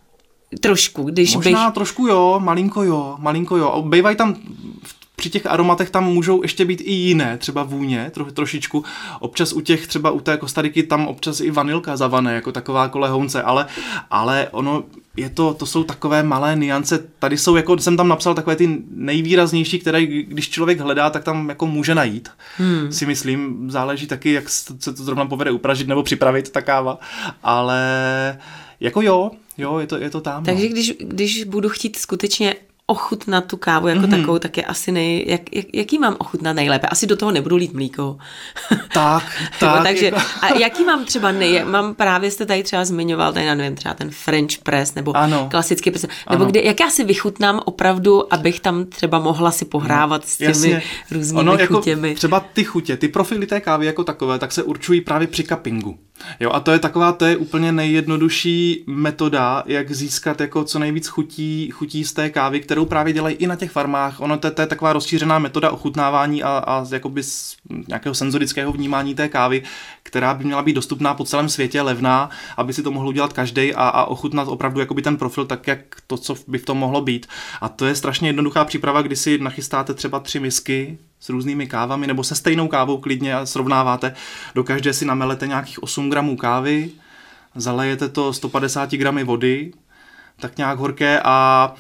Trošku, 0.59 1.03
když 1.03 1.35
Možná 1.35 1.65
bych... 1.65 1.73
trošku 1.73 2.07
jo, 2.07 2.39
malinko 2.43 2.83
jo, 2.83 3.15
malinko 3.19 3.57
jo. 3.57 3.81
Bývají 3.89 4.15
tam 4.15 4.35
při 5.19 5.29
těch 5.29 5.45
aromatech 5.45 5.89
tam 5.89 6.05
můžou 6.05 6.41
ještě 6.41 6.65
být 6.65 6.81
i 6.81 6.91
jiné, 6.91 7.37
třeba 7.37 7.63
vůně, 7.63 8.11
tro, 8.13 8.31
trošičku. 8.31 8.83
Občas 9.19 9.53
u 9.53 9.61
těch, 9.61 9.87
třeba 9.87 10.11
u 10.11 10.19
té 10.19 10.37
kostariky, 10.37 10.83
tam 10.83 11.07
občas 11.07 11.39
i 11.39 11.51
vanilka 11.51 11.97
zavané, 11.97 12.35
jako 12.35 12.51
taková 12.51 12.87
kolehounce, 12.87 13.43
ale, 13.43 13.67
ale 14.09 14.47
ono 14.51 14.83
je 15.17 15.29
to, 15.29 15.53
to 15.53 15.65
jsou 15.65 15.83
takové 15.83 16.23
malé 16.23 16.55
niance. 16.55 17.03
Tady 17.19 17.37
jsou, 17.37 17.55
jako 17.55 17.77
jsem 17.77 17.97
tam 17.97 18.07
napsal 18.07 18.35
takové 18.35 18.55
ty 18.55 18.77
nejvýraznější, 18.91 19.79
které 19.79 20.05
když 20.05 20.49
člověk 20.49 20.79
hledá, 20.79 21.09
tak 21.09 21.23
tam 21.23 21.49
jako 21.49 21.67
může 21.67 21.95
najít. 21.95 22.29
Hmm. 22.57 22.91
Si 22.91 23.05
myslím, 23.05 23.71
záleží 23.71 24.07
taky, 24.07 24.33
jak 24.33 24.49
se 24.49 24.93
to 24.93 25.03
zrovna 25.03 25.25
povede 25.25 25.51
upražit 25.51 25.87
nebo 25.87 26.03
připravit 26.03 26.49
ta 26.49 26.61
káva, 26.61 26.99
ale 27.43 27.81
jako 28.79 29.01
jo, 29.01 29.31
jo, 29.57 29.79
je 29.79 29.87
to, 29.87 29.97
je 29.97 30.09
to 30.09 30.21
tam. 30.21 30.43
Takže 30.43 30.63
no. 30.63 30.71
když, 30.71 30.93
když 30.99 31.43
budu 31.43 31.69
chtít 31.69 31.95
skutečně 31.95 32.55
ochutnat 32.89 33.45
tu 33.45 33.57
kávu 33.57 33.87
jako 33.87 34.01
mm-hmm. 34.01 34.09
takovou, 34.09 34.39
tak 34.39 34.57
je 34.57 34.63
asi 34.63 34.91
nej... 34.91 35.25
Jak, 35.27 35.41
jak, 35.55 35.65
jaký 35.73 35.99
mám 35.99 36.15
ochutnat 36.19 36.55
nejlépe? 36.55 36.87
Asi 36.87 37.07
do 37.07 37.17
toho 37.17 37.31
nebudu 37.31 37.55
lít 37.55 37.73
mlíko. 37.73 38.17
Tak, 38.93 39.23
tak. 39.59 39.83
Takže, 39.83 40.05
jako... 40.05 40.19
a 40.41 40.57
jaký 40.57 40.85
mám 40.85 41.05
třeba 41.05 41.31
nej... 41.31 41.65
Mám 41.65 41.95
právě 41.95 42.31
jste 42.31 42.45
tady 42.45 42.63
třeba 42.63 42.85
zmiňoval, 42.85 43.33
tady 43.33 43.45
já 43.45 43.55
nevím, 43.55 43.75
třeba 43.75 43.93
ten 43.93 44.09
French 44.09 44.57
press, 44.63 44.95
nebo 44.95 45.17
ano. 45.17 45.47
klasický 45.51 45.91
press, 45.91 46.05
nebo 46.29 46.45
kde, 46.45 46.61
jak 46.61 46.79
já 46.79 46.89
si 46.89 47.03
vychutnám 47.03 47.61
opravdu, 47.65 48.33
abych 48.33 48.59
tam 48.59 48.85
třeba 48.85 49.19
mohla 49.19 49.51
si 49.51 49.65
pohrávat 49.65 50.21
no, 50.21 50.27
s 50.27 50.37
těmi 50.37 50.49
jasně. 50.49 50.81
různými 51.11 51.39
ono, 51.39 51.57
jako 51.57 51.75
chutěmi. 51.75 52.15
Třeba 52.15 52.39
ty 52.39 52.63
chutě, 52.63 52.97
ty 52.97 53.07
profily 53.07 53.47
té 53.47 53.61
kávy 53.61 53.85
jako 53.85 54.03
takové, 54.03 54.39
tak 54.39 54.51
se 54.51 54.63
určují 54.63 55.01
právě 55.01 55.27
při 55.27 55.43
cuppingu. 55.43 55.99
Jo, 56.39 56.51
a 56.51 56.59
to 56.59 56.71
je 56.71 56.79
taková, 56.79 57.11
to 57.11 57.25
je 57.25 57.37
úplně 57.37 57.71
nejjednodušší 57.71 58.83
metoda, 58.87 59.63
jak 59.65 59.91
získat 59.91 60.41
jako 60.41 60.63
co 60.63 60.79
nejvíc 60.79 61.07
chutí, 61.07 61.69
chutí 61.71 62.03
z 62.03 62.13
té 62.13 62.29
kávy, 62.29 62.59
kterou 62.59 62.85
právě 62.85 63.13
dělají 63.13 63.35
i 63.35 63.47
na 63.47 63.55
těch 63.55 63.71
farmách. 63.71 64.19
Ono 64.19 64.37
to, 64.37 64.51
to 64.51 64.61
je 64.61 64.67
taková 64.67 64.93
rozšířená 64.93 65.39
metoda 65.39 65.71
ochutnávání 65.71 66.43
a, 66.43 66.49
a 66.49 66.85
jakoby 66.91 67.23
z 67.23 67.55
nějakého 67.87 68.15
senzorického 68.15 68.71
vnímání 68.71 69.15
té 69.15 69.29
kávy, 69.29 69.63
která 70.03 70.33
by 70.33 70.43
měla 70.45 70.61
být 70.61 70.73
dostupná 70.73 71.13
po 71.13 71.23
celém 71.23 71.49
světě, 71.49 71.81
levná, 71.81 72.29
aby 72.57 72.73
si 72.73 72.83
to 72.83 72.91
mohl 72.91 73.07
udělat 73.07 73.33
každý 73.33 73.73
a, 73.73 73.87
a 73.87 74.05
ochutnat 74.05 74.47
opravdu 74.47 74.79
jakoby 74.79 75.01
ten 75.01 75.17
profil 75.17 75.45
tak, 75.45 75.67
jak 75.67 75.79
to, 76.07 76.17
co 76.17 76.35
by 76.47 76.57
v 76.57 76.65
tom 76.65 76.77
mohlo 76.77 77.01
být. 77.01 77.27
A 77.61 77.69
to 77.69 77.85
je 77.85 77.95
strašně 77.95 78.29
jednoduchá 78.29 78.65
příprava, 78.65 79.01
kdy 79.01 79.15
si 79.15 79.37
nachystáte 79.37 79.93
třeba 79.93 80.19
tři 80.19 80.39
misky 80.39 80.97
s 81.19 81.29
různými 81.29 81.67
kávami 81.67 82.07
nebo 82.07 82.23
se 82.23 82.35
stejnou 82.35 82.67
kávou 82.67 82.97
klidně 82.97 83.35
a 83.35 83.45
srovnáváte. 83.45 84.13
Do 84.55 84.63
každé 84.63 84.93
si 84.93 85.05
namelete 85.05 85.47
nějakých 85.47 85.83
8 85.83 86.09
gramů 86.09 86.37
kávy, 86.37 86.89
zalejete 87.55 88.09
to 88.09 88.33
150 88.33 88.91
gramy 88.91 89.23
vody, 89.23 89.73
tak 90.39 90.57
nějak 90.57 90.79
horké 90.79 91.21
a 91.23 91.73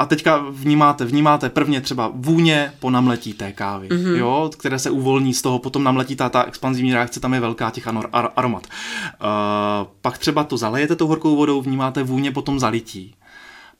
a 0.00 0.06
teďka 0.06 0.44
vnímáte, 0.50 1.04
vnímáte 1.04 1.48
prvně 1.48 1.80
třeba 1.80 2.10
vůně 2.14 2.72
po 2.78 2.90
namletí 2.90 3.32
té 3.32 3.52
kávy, 3.52 3.88
mm-hmm. 3.88 4.16
jo, 4.16 4.50
které 4.58 4.78
se 4.78 4.90
uvolní 4.90 5.34
z 5.34 5.42
toho, 5.42 5.58
potom 5.58 5.84
namletí 5.84 6.16
ta, 6.16 6.28
ta 6.28 6.42
expanzivní 6.42 6.94
reakce, 6.94 7.20
tam 7.20 7.34
je 7.34 7.40
velká 7.40 7.70
těch 7.70 7.88
ar, 7.88 8.08
ar, 8.12 8.30
aromat. 8.36 8.66
Uh, 8.66 9.88
pak 10.00 10.18
třeba 10.18 10.44
to 10.44 10.56
zalejete 10.56 10.96
tou 10.96 11.06
horkou 11.06 11.36
vodou, 11.36 11.62
vnímáte 11.62 12.02
vůně 12.02 12.32
potom 12.32 12.60
zalití. 12.60 13.14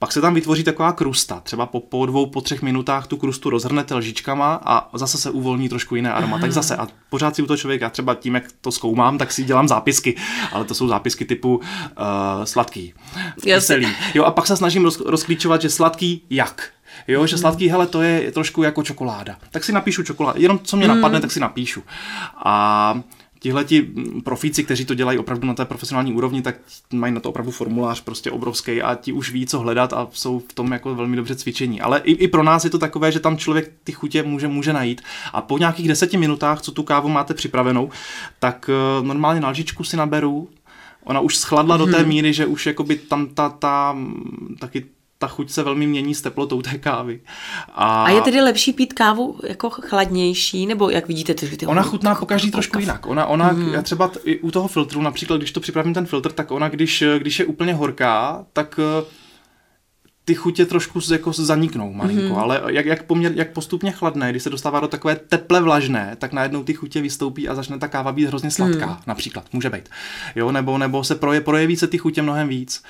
Pak 0.02 0.12
se 0.12 0.20
tam 0.20 0.34
vytvoří 0.34 0.64
taková 0.64 0.92
krusta. 0.92 1.40
Třeba 1.40 1.66
po, 1.66 1.80
po 1.80 2.06
dvou, 2.06 2.26
po 2.26 2.40
třech 2.40 2.62
minutách 2.62 3.06
tu 3.06 3.16
krustu 3.16 3.50
rozhrnete 3.50 3.94
lžičkama 3.94 4.60
a 4.64 4.98
zase 4.98 5.18
se 5.18 5.30
uvolní 5.30 5.68
trošku 5.68 5.96
jiné 5.96 6.12
aroma. 6.12 6.38
Tak 6.38 6.52
zase 6.52 6.76
a 6.76 6.88
pořád 7.10 7.36
si 7.36 7.42
u 7.42 7.46
toho 7.46 7.56
člověka, 7.56 7.90
třeba 7.90 8.14
tím, 8.14 8.34
jak 8.34 8.44
to 8.60 8.72
zkoumám, 8.72 9.18
tak 9.18 9.32
si 9.32 9.44
dělám 9.44 9.68
zápisky. 9.68 10.16
Ale 10.52 10.64
to 10.64 10.74
jsou 10.74 10.88
zápisky 10.88 11.24
typu 11.24 11.56
uh, 11.56 11.64
sladký, 12.44 12.94
kyselý. 13.42 13.88
Jo, 14.14 14.24
a 14.24 14.30
pak 14.30 14.46
se 14.46 14.56
snažím 14.56 14.84
roz, 14.84 15.00
rozklíčovat, 15.00 15.62
že 15.62 15.70
sladký 15.70 16.22
jak. 16.30 16.70
Jo, 17.08 17.26
že 17.26 17.38
sladký, 17.38 17.68
hele, 17.68 17.86
to 17.86 18.02
je 18.02 18.32
trošku 18.32 18.62
jako 18.62 18.82
čokoláda. 18.82 19.36
Tak 19.50 19.64
si 19.64 19.72
napíšu 19.72 20.02
čokoládu. 20.02 20.42
Jenom 20.42 20.58
co 20.62 20.76
mě 20.76 20.88
mm. 20.88 20.94
napadne, 20.94 21.20
tak 21.20 21.32
si 21.32 21.40
napíšu. 21.40 21.82
A 22.44 23.00
tihle 23.40 23.64
ti 23.64 23.88
profíci, 24.24 24.64
kteří 24.64 24.84
to 24.84 24.94
dělají 24.94 25.18
opravdu 25.18 25.46
na 25.46 25.54
té 25.54 25.64
profesionální 25.64 26.12
úrovni, 26.12 26.42
tak 26.42 26.56
mají 26.92 27.14
na 27.14 27.20
to 27.20 27.28
opravdu 27.28 27.52
formulář 27.52 28.00
prostě 28.00 28.30
obrovský 28.30 28.82
a 28.82 28.94
ti 28.94 29.12
už 29.12 29.32
ví, 29.32 29.46
co 29.46 29.58
hledat 29.58 29.92
a 29.92 30.08
jsou 30.12 30.38
v 30.38 30.52
tom 30.52 30.72
jako 30.72 30.94
velmi 30.94 31.16
dobře 31.16 31.36
cvičení. 31.36 31.80
Ale 31.80 32.00
i, 32.04 32.12
i 32.12 32.28
pro 32.28 32.42
nás 32.42 32.64
je 32.64 32.70
to 32.70 32.78
takové, 32.78 33.12
že 33.12 33.20
tam 33.20 33.36
člověk 33.36 33.72
ty 33.84 33.92
chutě 33.92 34.22
může, 34.22 34.48
může 34.48 34.72
najít 34.72 35.02
a 35.32 35.42
po 35.42 35.58
nějakých 35.58 35.88
deseti 35.88 36.16
minutách, 36.16 36.60
co 36.60 36.72
tu 36.72 36.82
kávu 36.82 37.08
máte 37.08 37.34
připravenou, 37.34 37.90
tak 38.38 38.70
uh, 39.00 39.06
normálně 39.06 39.40
na 39.40 39.48
lžičku 39.48 39.84
si 39.84 39.96
naberu, 39.96 40.48
ona 41.04 41.20
už 41.20 41.36
schladla 41.36 41.76
hmm. 41.76 41.86
do 41.86 41.92
té 41.92 41.98
mhm. 41.98 42.08
míry, 42.08 42.32
že 42.32 42.46
už 42.46 42.66
jakoby 42.66 42.96
tam 42.96 43.26
ta, 43.26 43.48
ta 43.48 43.96
taky 44.58 44.84
ta 45.20 45.28
chuť 45.28 45.50
se 45.50 45.62
velmi 45.62 45.86
mění 45.86 46.14
s 46.14 46.22
teplotou 46.22 46.62
té 46.62 46.78
kávy. 46.78 47.20
A, 47.74 48.04
a 48.04 48.10
je 48.10 48.20
tedy 48.20 48.40
lepší 48.40 48.72
pít 48.72 48.92
kávu 48.92 49.38
jako 49.48 49.70
chladnější, 49.70 50.66
nebo 50.66 50.90
jak 50.90 51.08
vidíte, 51.08 51.34
ty, 51.34 51.56
ty 51.56 51.66
Ona 51.66 51.82
chutná 51.82 52.14
po 52.14 52.26
každý 52.26 52.50
trošku 52.50 52.78
jinak. 52.78 53.06
Ona, 53.06 53.26
ona 53.26 53.52
mm. 53.52 53.74
já 53.74 53.82
třeba 53.82 54.08
t, 54.08 54.20
u 54.42 54.50
toho 54.50 54.68
filtru, 54.68 55.02
například 55.02 55.36
když 55.36 55.52
to 55.52 55.60
připravím 55.60 55.94
ten 55.94 56.06
filtr, 56.06 56.32
tak 56.32 56.50
ona, 56.50 56.68
když, 56.68 57.04
když 57.18 57.38
je 57.38 57.44
úplně 57.44 57.74
horká, 57.74 58.46
tak 58.52 58.80
eh, 58.82 59.04
ty 60.24 60.34
chutě 60.34 60.66
trošku 60.66 61.00
jako 61.12 61.32
zaniknou 61.32 61.92
malinko, 61.92 62.34
mm. 62.34 62.38
ale 62.38 62.62
jak, 62.66 62.86
jak, 62.86 63.02
poměr, 63.02 63.32
jak 63.34 63.52
postupně 63.52 63.90
chladné, 63.90 64.30
když 64.30 64.42
se 64.42 64.50
dostává 64.50 64.80
do 64.80 64.88
takové 64.88 65.16
teple 65.16 65.60
vlažné, 65.60 66.16
tak 66.18 66.32
najednou 66.32 66.64
ty 66.64 66.74
chutě 66.74 67.00
vystoupí 67.00 67.48
a 67.48 67.54
začne 67.54 67.78
ta 67.78 67.88
káva 67.88 68.12
být 68.12 68.26
hrozně 68.26 68.50
sladká, 68.50 68.86
mm. 68.86 68.96
například, 69.06 69.44
může 69.52 69.70
být. 69.70 69.88
Jo, 70.36 70.52
nebo, 70.52 70.78
nebo 70.78 71.04
se 71.04 71.14
proje, 71.14 71.40
projeví 71.40 71.76
se 71.76 71.86
ty 71.86 71.98
chutě 71.98 72.22
mnohem 72.22 72.48
víc. 72.48 72.82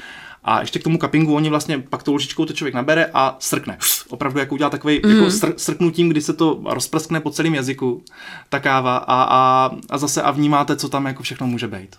A 0.44 0.60
ještě 0.60 0.78
k 0.78 0.82
tomu 0.82 0.98
cuppingu 0.98 1.34
oni 1.34 1.50
vlastně 1.50 1.78
pak 1.78 2.02
tou 2.02 2.14
lžičkou 2.14 2.44
to 2.44 2.52
člověk 2.52 2.74
nabere 2.74 3.10
a 3.14 3.36
srkne. 3.38 3.78
Opravdu 4.08 4.38
jako 4.38 4.54
udělá 4.54 4.70
takový 4.70 5.00
mm. 5.04 5.10
jako 5.10 5.24
sr- 5.24 5.54
srknutím, 5.56 6.08
kdy 6.08 6.20
se 6.20 6.32
to 6.32 6.60
rozprskne 6.64 7.20
po 7.20 7.30
celém 7.30 7.54
jazyku, 7.54 8.02
ta 8.48 8.60
káva 8.60 8.96
a, 8.96 9.22
a, 9.22 9.70
a 9.90 9.98
zase 9.98 10.22
a 10.22 10.30
vnímáte, 10.30 10.76
co 10.76 10.88
tam 10.88 11.06
jako 11.06 11.22
všechno 11.22 11.46
může 11.46 11.68
být. 11.68 11.96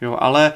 Jo, 0.00 0.16
ale 0.20 0.52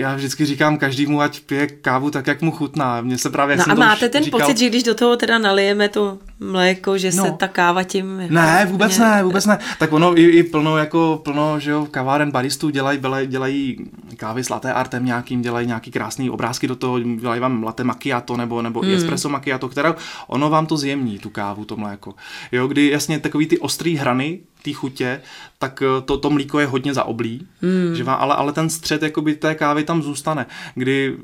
já 0.00 0.14
vždycky 0.14 0.44
říkám 0.44 0.78
každému, 0.78 1.20
ať 1.20 1.40
pije 1.40 1.66
kávu 1.66 2.10
tak, 2.10 2.26
jak 2.26 2.42
mu 2.42 2.50
chutná. 2.50 3.00
Mně 3.00 3.18
se 3.18 3.30
právě, 3.30 3.56
no 3.56 3.64
a 3.68 3.74
máte 3.74 4.08
ten 4.08 4.24
říkal... 4.24 4.40
pocit, 4.40 4.58
že 4.58 4.68
když 4.68 4.82
do 4.82 4.94
toho 4.94 5.16
teda 5.16 5.38
nalijeme 5.38 5.88
to 5.88 6.18
mléko, 6.40 6.98
že 6.98 7.10
no. 7.14 7.24
se 7.24 7.30
ta 7.30 7.48
káva 7.48 7.82
tím... 7.82 8.20
Jako 8.20 8.34
ne, 8.34 8.66
vůbec 8.70 8.98
ne, 8.98 9.22
vůbec 9.22 9.46
ne. 9.46 9.58
Tak 9.78 9.92
ono 9.92 10.18
i, 10.18 10.22
i 10.22 10.42
plno, 10.42 10.78
jako 10.78 11.20
plno, 11.24 11.60
že 11.60 11.70
jo, 11.70 11.86
kaváren 11.90 12.30
baristů 12.30 12.70
dělají, 12.70 13.00
dělají 13.26 13.76
kávy 14.16 14.44
s 14.44 14.48
latte 14.48 14.72
artem 14.72 15.04
nějakým, 15.04 15.42
dělají 15.42 15.66
nějaký 15.66 15.90
krásný 15.90 16.30
obrázky 16.30 16.68
do 16.68 16.76
toho, 16.76 17.00
dělají 17.00 17.40
vám 17.40 17.62
latte 17.62 17.84
macchiato 17.84 18.36
nebo, 18.36 18.62
nebo 18.62 18.80
hmm. 18.80 18.94
espresso 18.94 19.28
macchiato, 19.28 19.68
které 19.68 19.94
ono 20.26 20.50
vám 20.50 20.66
to 20.66 20.76
zjemní, 20.76 21.18
tu 21.18 21.30
kávu, 21.30 21.64
to 21.64 21.76
mléko. 21.76 22.14
Jo, 22.52 22.66
kdy 22.66 22.90
jasně 22.90 23.18
takový 23.18 23.46
ty 23.46 23.58
ostrý 23.58 23.96
hrany 23.96 24.40
té 24.68 24.74
chutě, 24.74 25.20
tak 25.58 25.82
eh, 25.82 26.02
to, 26.02 26.18
to 26.18 26.30
mlíko 26.30 26.60
je 26.60 26.66
hodně 26.66 26.94
zaoblí, 26.94 27.46
mm. 27.62 27.94
že 27.94 28.04
ale, 28.04 28.34
ale 28.34 28.52
ten 28.52 28.70
střed 28.70 29.02
jakoby 29.02 29.34
té 29.34 29.54
kávy 29.54 29.84
tam 29.84 30.02
zůstane, 30.02 30.46
kdy 30.74 31.16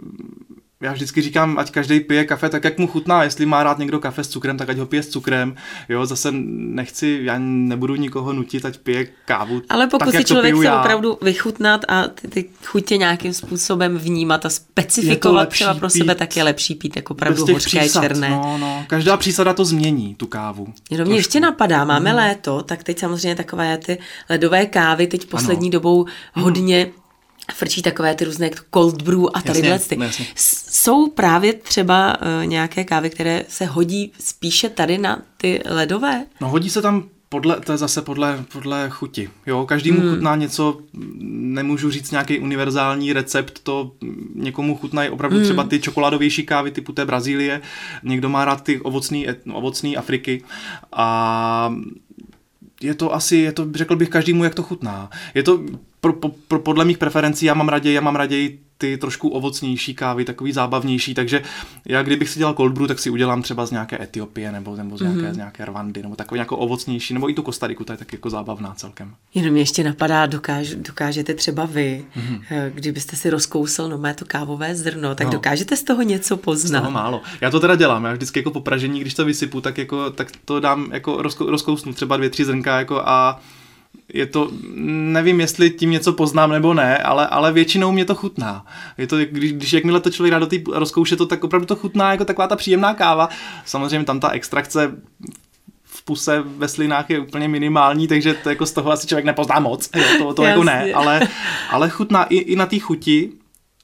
já 0.81 0.93
vždycky 0.93 1.23
říkám, 1.23 1.59
ať 1.59 1.71
každý 1.71 2.01
pije 2.01 2.25
kafe 2.25 2.49
tak, 2.49 2.65
jak 2.65 2.79
mu 2.79 2.87
chutná. 2.87 3.25
Jestli 3.25 3.47
má 3.47 3.63
rád 3.63 3.79
někdo 3.79 4.01
kafe 4.01 4.25
s 4.25 4.29
cukrem, 4.29 4.59
tak 4.59 4.69
ať 4.69 4.79
ho 4.79 4.87
pije 4.87 5.03
s 5.03 5.09
cukrem. 5.09 5.57
Jo, 5.89 6.07
zase 6.07 6.29
nechci, 6.33 7.21
já 7.23 7.35
nebudu 7.39 7.95
nikoho 7.95 8.33
nutit, 8.33 8.65
ať 8.65 8.79
pije 8.79 9.07
kávu. 9.25 9.63
Ale 9.69 9.87
pokud 9.87 10.13
tak, 10.13 10.15
si 10.15 10.25
člověk 10.25 10.57
chce 10.57 10.73
opravdu 10.73 11.19
vychutnat 11.23 11.81
a 11.89 12.03
ty, 12.03 12.29
ty 12.29 12.49
chutě 12.65 12.97
nějakým 12.97 13.33
způsobem 13.33 13.99
vnímat 13.99 14.47
a 14.47 14.51
specifikovat 14.51 15.49
třeba 15.49 15.75
pro 15.75 15.91
sebe, 15.91 16.15
tak 16.15 16.37
je 16.37 16.43
lepší 16.43 16.75
pít 16.75 16.97
jako 16.97 17.15
opravdu 17.15 17.47
hořké 17.53 17.81
přísad, 17.81 18.03
černé. 18.03 18.31
No, 18.31 18.59
no. 18.59 18.85
Každá 18.89 19.17
přísada 19.17 19.53
to 19.53 19.65
změní, 19.65 20.15
tu 20.15 20.27
kávu. 20.27 20.67
Jenom 20.91 21.09
mě 21.09 21.17
ještě 21.17 21.41
napadá, 21.41 21.85
máme 21.85 22.11
hmm. 22.11 22.19
léto, 22.19 22.63
tak 22.63 22.83
teď 22.83 22.99
samozřejmě 22.99 23.35
takové 23.35 23.79
ty 23.79 23.99
ledové 24.31 24.67
kávy 24.67 25.07
teď 25.07 25.27
poslední 25.27 25.67
ano. 25.67 25.73
dobou 25.73 26.07
hodně 26.35 26.83
hmm 26.83 27.04
frčí 27.52 27.83
takové 27.83 28.14
ty 28.14 28.24
různé 28.24 28.50
cold 28.74 29.02
brew 29.02 29.24
a 29.35 29.42
tady 29.42 29.62
ty. 29.88 29.98
Jsou 30.37 31.11
právě 31.11 31.52
třeba 31.52 32.16
uh, 32.20 32.46
nějaké 32.46 32.85
kávy, 32.85 33.11
které 33.11 33.44
se 33.48 33.66
hodí 33.66 34.12
spíše 34.20 34.68
tady 34.68 34.98
na 34.98 35.22
ty 35.37 35.62
ledové? 35.66 36.26
No 36.40 36.48
hodí 36.48 36.70
se 36.70 36.83
tam 36.83 37.09
podle, 37.28 37.61
to 37.61 37.72
je 37.72 37.78
zase 37.78 38.02
podle, 38.02 38.44
podle 38.52 38.90
chuti. 38.90 39.30
Jo, 39.46 39.66
každému 39.66 40.00
hmm. 40.00 40.11
chutná 40.11 40.37
něco, 40.37 40.78
nemůžu 41.28 41.90
říct 41.90 42.11
nějaký 42.11 42.38
univerzální 42.38 43.12
recept, 43.12 43.61
to 43.62 43.92
někomu 44.35 44.76
chutnají 44.76 45.11
opravdu 45.11 45.37
hmm. 45.37 45.44
třeba 45.44 45.64
ty 45.64 45.80
čokoládovější 45.80 46.46
kávy 46.46 46.70
typu 46.70 46.92
té 46.92 47.04
Brazílie, 47.07 47.61
někdo 48.02 48.28
má 48.28 48.44
rád 48.44 48.62
ty 48.62 48.80
ovocný, 48.80 49.26
ovocný 49.52 49.96
Afriky 49.96 50.42
a 50.92 51.74
je 52.83 52.94
to 52.94 53.14
asi, 53.14 53.37
je 53.37 53.52
to, 53.52 53.66
řekl 53.74 53.96
bych 53.96 54.09
každému, 54.09 54.44
jak 54.44 54.54
to 54.54 54.62
chutná. 54.62 55.11
Je 55.35 55.42
to 55.42 55.61
pro, 56.12 56.31
pro, 56.49 56.59
podle 56.59 56.85
mých 56.85 56.99
preferencí, 56.99 57.47
já 57.47 57.55
mám 57.55 57.69
raději, 57.69 57.95
já 57.95 58.01
mám 58.01 58.17
raději 58.17 58.61
ty 58.79 58.99
trošku 58.99 59.29
ovocnější 59.29 59.95
kávy, 59.95 60.25
takový 60.25 60.53
zábavnější, 60.53 61.14
takže 61.14 61.43
já 61.87 62.03
kdybych 62.03 62.29
si 62.29 62.38
dělal 62.38 62.55
cold 62.55 62.73
brew, 62.73 62.88
tak 62.88 62.99
si 62.99 63.11
udělám 63.11 63.43
třeba 63.43 63.67
z 63.67 63.71
nějaké 63.71 64.03
Etiopie 64.03 64.53
nebo, 64.53 64.77
nebo 64.77 64.99
z, 64.99 65.01
nějaké, 65.01 65.21
mm-hmm. 65.21 65.33
z 65.33 65.37
nějaké 65.37 65.64
Rwandy, 65.64 66.03
nebo 66.03 66.17
takový 66.17 66.38
jako 66.38 66.57
ovocnější, 66.57 67.14
nebo 67.14 67.31
i 67.31 67.35
tu 67.35 67.43
Kostariku, 67.43 67.85
to 67.85 67.93
je 67.93 67.97
tak 67.97 68.12
jako 68.12 68.31
zábavná 68.31 68.75
celkem. 68.75 69.14
Jenom 69.35 69.53
mě 69.53 69.62
ještě 69.62 69.85
napadá, 69.85 70.27
dokáž, 70.27 70.75
dokážete 70.75 71.35
třeba 71.35 71.67
vy, 71.67 72.05
mm-hmm. 72.17 72.71
kdybyste 72.75 73.17
si 73.17 73.31
rozkousl 73.31 73.88
no 73.88 74.14
to 74.14 74.25
kávové 74.25 74.75
zrno, 74.75 75.14
tak 75.14 75.27
no. 75.27 75.33
dokážete 75.33 75.77
z 75.77 75.83
toho 75.83 76.03
něco 76.03 76.37
poznat? 76.37 76.79
Z 76.79 76.83
toho 76.83 76.90
málo. 76.90 77.23
Já 77.40 77.51
to 77.51 77.61
teda 77.61 77.77
dělám, 77.77 78.05
já 78.05 78.12
vždycky 78.12 78.38
jako 78.38 78.51
po 78.51 78.61
pražení, 78.61 79.01
když 79.01 79.14
to 79.14 79.25
vysypu, 79.25 79.61
tak, 79.61 79.79
jako, 79.79 80.11
tak 80.11 80.29
to 80.45 80.61
dám 80.61 80.88
jako 80.93 81.23
rozkousnu 81.23 81.93
třeba 81.93 82.17
dvě, 82.17 82.31
tři 82.31 82.45
zrnka 82.45 82.79
jako 82.79 83.03
a 83.05 83.40
je 84.14 84.26
to, 84.26 84.50
nevím, 84.76 85.40
jestli 85.40 85.70
tím 85.70 85.90
něco 85.90 86.12
poznám 86.12 86.50
nebo 86.50 86.74
ne, 86.74 86.98
ale, 86.98 87.26
ale 87.26 87.52
většinou 87.52 87.92
mě 87.92 88.04
to 88.04 88.14
chutná. 88.14 88.66
Je 88.98 89.07
to, 89.07 89.16
když, 89.18 89.52
když 89.52 89.72
jakmile 89.72 90.00
to 90.00 90.11
člověk 90.11 90.33
dá 90.33 90.38
do 90.38 90.46
té 90.46 90.57
rozkouše, 90.72 91.16
to 91.16 91.26
tak 91.26 91.44
opravdu 91.44 91.66
to 91.66 91.76
chutná 91.76 92.11
jako 92.11 92.24
taková 92.24 92.46
ta 92.46 92.57
příjemná 92.57 92.94
káva. 92.94 93.28
Samozřejmě 93.64 94.07
tam 94.07 94.20
ta 94.20 94.30
extrakce 94.30 94.92
v 95.85 96.04
puse 96.04 96.42
ve 96.46 96.68
slinách 96.68 97.11
je 97.11 97.20
úplně 97.20 97.48
minimální, 97.48 98.09
takže 98.09 98.35
to 98.35 98.48
jako 98.48 98.66
z 98.66 98.72
toho 98.72 98.90
asi 98.90 99.07
člověk 99.07 99.24
nepozná 99.24 99.61
moc. 99.61 99.90
Jo, 99.96 100.04
to, 100.18 100.35
to 100.35 100.42
jako 100.42 100.64
ne, 100.64 100.92
ale, 100.92 101.28
ale 101.70 101.90
chutná 101.90 102.24
i, 102.24 102.37
i 102.37 102.57
na 102.57 102.66
té 102.66 102.78
chuti, 102.78 103.30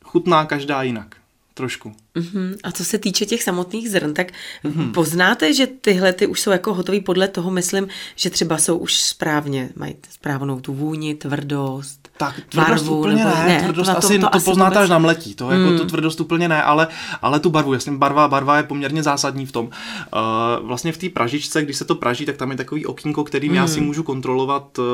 chutná 0.04 0.44
každá 0.44 0.82
jinak 0.82 1.16
trošku. 1.54 1.92
Uh-huh. 2.16 2.56
A 2.62 2.72
co 2.72 2.84
se 2.84 2.98
týče 2.98 3.26
těch 3.26 3.42
samotných 3.42 3.90
zrn, 3.90 4.14
tak 4.14 4.32
uh-huh. 4.64 4.92
poznáte, 4.92 5.54
že 5.54 5.66
tyhle 5.66 6.12
ty 6.12 6.26
už 6.26 6.40
jsou 6.40 6.50
jako 6.50 6.74
hotový 6.74 7.00
podle 7.00 7.28
toho, 7.28 7.50
myslím, 7.50 7.88
že 8.16 8.30
třeba 8.30 8.58
jsou 8.58 8.78
už 8.78 8.96
správně, 9.02 9.68
mají 9.76 9.94
správnou 10.10 10.60
tu 10.60 10.74
vůni, 10.74 11.14
tvrdost, 11.14 12.08
tak 12.16 12.34
tvrdost 12.48 12.84
barvu, 12.84 12.98
úplně 12.98 13.14
nebo, 13.14 13.30
ne, 13.36 13.46
ne 13.46 13.60
tvrdost 13.62 13.90
to, 13.90 13.98
asi, 13.98 14.18
to, 14.18 14.26
to, 14.26 14.38
to 14.38 14.44
poznáte 14.44 14.70
vůbec... 14.70 14.82
až 14.82 14.90
na 14.90 14.98
mletí, 14.98 15.34
to 15.34 15.50
jako 15.50 15.68
hmm. 15.68 15.78
tu 15.78 15.84
tvrdost 15.84 16.20
úplně 16.20 16.48
ne, 16.48 16.62
ale, 16.62 16.88
ale 17.22 17.40
tu 17.40 17.50
barvu, 17.50 17.72
jasně, 17.72 17.92
barva, 17.92 18.28
barva 18.28 18.56
je 18.56 18.62
poměrně 18.62 19.02
zásadní 19.02 19.46
v 19.46 19.52
tom. 19.52 19.66
Uh, 19.66 20.66
vlastně 20.66 20.92
v 20.92 20.98
té 20.98 21.08
pražičce, 21.08 21.62
když 21.62 21.76
se 21.76 21.84
to 21.84 21.94
praží, 21.94 22.26
tak 22.26 22.36
tam 22.36 22.50
je 22.50 22.56
takový 22.56 22.86
okýnko, 22.86 23.24
kterým 23.24 23.50
hmm. 23.50 23.56
já 23.56 23.66
si 23.66 23.78
hmm. 23.78 23.86
můžu 23.86 24.02
kontrolovat 24.02 24.78
uh, 24.78 24.84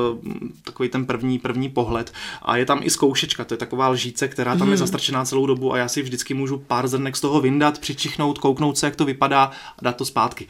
takový 0.65 0.89
ten 0.89 1.07
první, 1.07 1.39
první 1.39 1.69
pohled 1.69 2.13
a 2.43 2.57
je 2.57 2.67
tam 2.67 2.81
i 2.83 2.91
zkoušečka, 2.91 3.45
to 3.45 3.55
je 3.55 3.59
taková 3.59 3.89
lžíce, 3.89 4.29
která 4.29 4.53
tam 4.53 4.61
hmm. 4.61 4.71
je 4.71 4.77
zastrčená 4.77 5.25
celou 5.25 5.47
dobu 5.47 5.73
a 5.73 5.79
já 5.79 5.89
si 5.89 6.03
vždycky 6.03 6.35
můžu 6.35 6.59
pár 6.59 6.89
zrnek 7.07 7.17
z 7.17 7.21
toho 7.21 7.41
vyndat, 7.41 7.79
přičichnout, 7.79 8.39
kouknout 8.39 8.79
se, 8.79 8.87
jak 8.87 8.97
to 8.97 9.05
vypadá 9.05 9.51
a 9.79 9.83
dát 9.83 9.97
to 9.97 10.05
zpátky. 10.05 10.47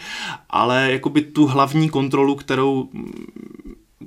Ale 0.51 0.93
jakoby 0.93 1.23
tu 1.23 1.47
hlavní 1.47 1.91
kontrolu, 1.91 2.35
kterou 2.35 2.89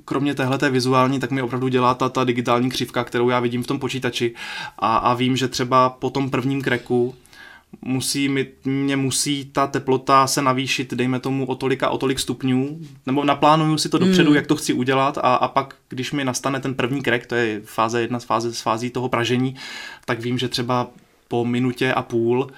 kromě 0.04 0.34
téhle 0.34 0.70
vizuální, 0.70 1.20
tak 1.20 1.30
mi 1.30 1.42
opravdu 1.42 1.68
dělá 1.68 1.94
ta, 1.94 2.08
ta 2.08 2.24
digitální 2.24 2.70
křivka, 2.70 3.04
kterou 3.04 3.28
já 3.28 3.40
vidím 3.40 3.62
v 3.62 3.66
tom 3.66 3.78
počítači 3.78 4.34
a, 4.78 4.96
a 4.96 5.14
vím, 5.14 5.36
že 5.36 5.48
třeba 5.48 5.90
po 5.90 6.10
tom 6.10 6.30
prvním 6.30 6.62
kreku 6.62 7.14
musí, 7.82 8.46
mě 8.64 8.96
musí 8.96 9.44
ta 9.44 9.66
teplota 9.66 10.26
se 10.26 10.42
navýšit, 10.42 10.94
dejme 10.94 11.20
tomu 11.20 11.46
o 11.46 11.54
tolika, 11.54 11.90
o 11.90 11.98
tolik 11.98 12.18
stupňů, 12.18 12.80
nebo 13.06 13.24
naplánuju 13.24 13.78
si 13.78 13.88
to 13.88 13.98
dopředu, 13.98 14.30
mm. 14.30 14.36
jak 14.36 14.46
to 14.46 14.56
chci 14.56 14.72
udělat 14.72 15.18
a, 15.18 15.34
a 15.34 15.48
pak, 15.48 15.76
když 15.88 16.12
mi 16.12 16.24
nastane 16.24 16.60
ten 16.60 16.74
první 16.74 17.02
krek, 17.02 17.26
to 17.26 17.34
je 17.34 17.60
fáze 17.64 18.00
jedna 18.00 18.20
z 18.20 18.24
fáze, 18.24 18.52
z 18.52 18.60
fází 18.60 18.90
toho 18.90 19.08
pražení, 19.08 19.54
tak 20.04 20.20
vím, 20.20 20.38
že 20.38 20.48
třeba 20.48 20.86
po 21.30 21.44
minutě 21.44 21.92
a 21.92 22.02
půl 22.02 22.50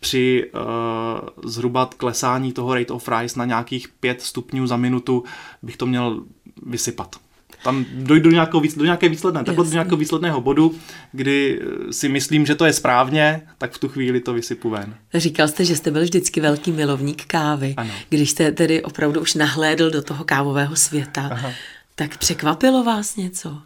při 0.00 0.50
uh, 0.54 1.50
zhruba 1.50 1.90
klesání 1.96 2.52
toho 2.52 2.74
rate 2.74 2.92
of 2.92 3.08
rise 3.08 3.38
na 3.38 3.44
nějakých 3.44 3.88
5 3.88 4.22
stupňů 4.22 4.66
za 4.66 4.76
minutu 4.76 5.24
bych 5.62 5.76
to 5.76 5.86
měl 5.86 6.24
vysypat. 6.66 7.16
Tam 7.64 7.84
dojdu 7.92 8.24
do, 8.24 8.34
nějakého, 8.34 8.62
do 8.76 8.84
nějaké 8.84 9.08
výsledné, 9.08 9.44
takhle 9.44 9.64
do 9.64 9.70
nějakého 9.70 9.96
výsledného 9.96 10.40
bodu, 10.40 10.74
kdy 11.12 11.60
eh, 11.60 11.92
si 11.92 12.08
myslím, 12.08 12.46
že 12.46 12.54
to 12.54 12.64
je 12.64 12.72
správně, 12.72 13.42
tak 13.58 13.72
v 13.72 13.78
tu 13.78 13.88
chvíli 13.88 14.20
to 14.20 14.32
vysypu 14.34 14.70
ven. 14.70 14.94
Říkal 15.14 15.48
jste, 15.48 15.64
že 15.64 15.76
jste 15.76 15.90
byl 15.90 16.02
vždycky 16.02 16.40
velký 16.40 16.72
milovník 16.72 17.24
kávy. 17.24 17.74
Ano. 17.76 17.90
Když 18.08 18.30
jste 18.30 18.52
tedy 18.52 18.82
opravdu 18.82 19.20
už 19.20 19.34
nahlédl 19.34 19.90
do 19.90 20.02
toho 20.02 20.24
kávového 20.24 20.76
světa, 20.76 21.28
Aha. 21.32 21.52
tak 21.94 22.18
překvapilo 22.18 22.84
vás 22.84 23.16
něco? 23.16 23.58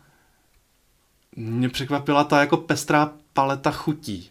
Mě 1.36 1.68
překvapila 1.68 2.24
ta 2.24 2.40
jako 2.40 2.56
pestrá 2.56 3.12
paleta 3.32 3.70
chutí. 3.70 4.30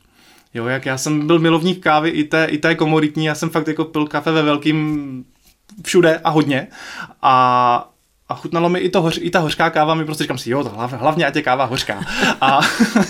Jo, 0.54 0.66
jak 0.66 0.86
já 0.86 0.98
jsem 0.98 1.28
byl 1.28 1.40
milovník 1.40 1.84
kávy 1.84 2.10
i 2.10 2.24
té, 2.24 2.46
i 2.46 2.58
té 2.58 2.76
komoritní, 2.76 3.26
já 3.26 3.36
jsem 3.36 3.50
fakt 3.50 3.68
jako 3.68 3.86
pil 3.86 4.08
kafe 4.08 4.32
ve 4.32 4.42
velkým 4.42 5.26
všude 5.84 6.18
a 6.24 6.30
hodně. 6.30 6.68
A, 7.22 7.94
a 8.30 8.36
chutnalo 8.36 8.70
mi 8.70 8.80
i, 8.80 8.90
to, 8.90 9.12
i 9.20 9.30
ta 9.30 9.40
hořká 9.40 9.70
káva, 9.70 9.96
mi 9.96 10.06
prostě 10.06 10.24
říkám 10.24 10.38
si, 10.38 10.50
jo, 10.50 10.64
to 10.64 10.70
hlav, 10.70 10.94
hlavně 10.94 11.26
ať 11.26 11.36
je 11.36 11.42
káva 11.42 11.66
hořká. 11.66 12.02
A, 12.42 12.60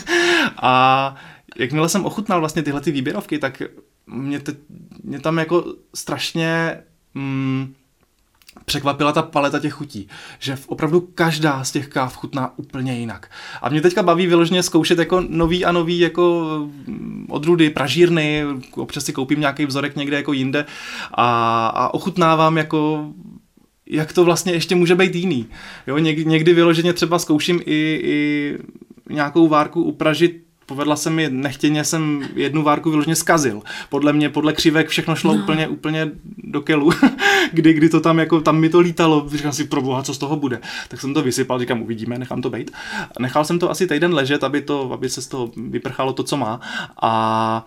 a 0.61 1.15
jakmile 1.57 1.89
jsem 1.89 2.05
ochutnal 2.05 2.39
vlastně 2.39 2.63
tyhle 2.63 2.81
ty 2.81 2.91
výběrovky, 2.91 3.39
tak 3.39 3.61
mě, 4.07 4.39
te, 4.39 4.55
mě 5.03 5.19
tam 5.19 5.37
jako 5.37 5.65
strašně 5.95 6.77
mm, 7.13 7.75
překvapila 8.69 9.11
ta 9.11 9.21
paleta 9.21 9.59
těch 9.59 9.73
chutí, 9.73 10.07
že 10.39 10.57
opravdu 10.67 11.01
každá 11.15 11.63
z 11.63 11.71
těch 11.71 11.87
káv 11.87 12.17
chutná 12.17 12.53
úplně 12.57 12.99
jinak. 12.99 13.31
A 13.61 13.69
mě 13.69 13.81
teďka 13.81 14.03
baví 14.03 14.27
vyloženě 14.27 14.63
zkoušet 14.63 14.99
jako 14.99 15.23
nový 15.29 15.65
a 15.65 15.71
nový 15.71 15.99
jako 15.99 16.45
mm, 16.87 17.25
odrůdy, 17.29 17.69
pražírny, 17.69 18.43
občas 18.75 19.05
si 19.05 19.13
koupím 19.13 19.39
nějaký 19.39 19.65
vzorek 19.65 19.95
někde 19.95 20.17
jako 20.17 20.33
jinde 20.33 20.65
a, 21.13 21.67
a 21.67 21.93
ochutnávám 21.93 22.57
jako 22.57 23.05
jak 23.85 24.13
to 24.13 24.23
vlastně 24.23 24.53
ještě 24.53 24.75
může 24.75 24.95
být 24.95 25.15
jiný. 25.15 25.45
Jo, 25.87 25.97
někdy, 25.97 26.25
někdy 26.25 26.53
vyloženě 26.53 26.93
třeba 26.93 27.19
zkouším 27.19 27.61
i, 27.65 27.99
i 28.03 28.57
nějakou 29.09 29.47
várku 29.47 29.83
upražit 29.83 30.48
povedla 30.69 30.95
se 30.95 31.09
mi, 31.09 31.29
nechtěně 31.29 31.83
jsem 31.83 32.29
jednu 32.35 32.63
várku 32.63 32.89
vyloženě 32.89 33.15
skazil. 33.15 33.61
Podle 33.89 34.13
mě, 34.13 34.29
podle 34.29 34.53
křivek 34.53 34.87
všechno 34.87 35.15
šlo 35.15 35.33
no. 35.33 35.43
úplně, 35.43 35.67
úplně 35.67 36.11
do 36.37 36.61
kelu. 36.61 36.91
kdy, 37.53 37.73
kdy 37.73 37.89
to 37.89 37.99
tam 37.99 38.19
jako, 38.19 38.41
tam 38.41 38.59
mi 38.59 38.69
to 38.69 38.79
lítalo, 38.79 39.29
říkám 39.29 39.53
si, 39.53 39.63
pro 39.63 39.81
boha, 39.81 40.03
co 40.03 40.13
z 40.13 40.17
toho 40.17 40.35
bude. 40.35 40.61
Tak 40.87 41.01
jsem 41.01 41.13
to 41.13 41.21
vysypal, 41.21 41.59
říkám, 41.59 41.81
uvidíme, 41.81 42.17
nechám 42.17 42.41
to 42.41 42.49
být. 42.49 42.71
Nechal 43.19 43.45
jsem 43.45 43.59
to 43.59 43.71
asi 43.71 43.87
týden 43.87 44.13
ležet, 44.13 44.43
aby, 44.43 44.61
to, 44.61 44.91
aby 44.91 45.09
se 45.09 45.21
z 45.21 45.27
toho 45.27 45.51
vyprchalo 45.57 46.13
to, 46.13 46.23
co 46.23 46.37
má. 46.37 46.59
A 47.01 47.65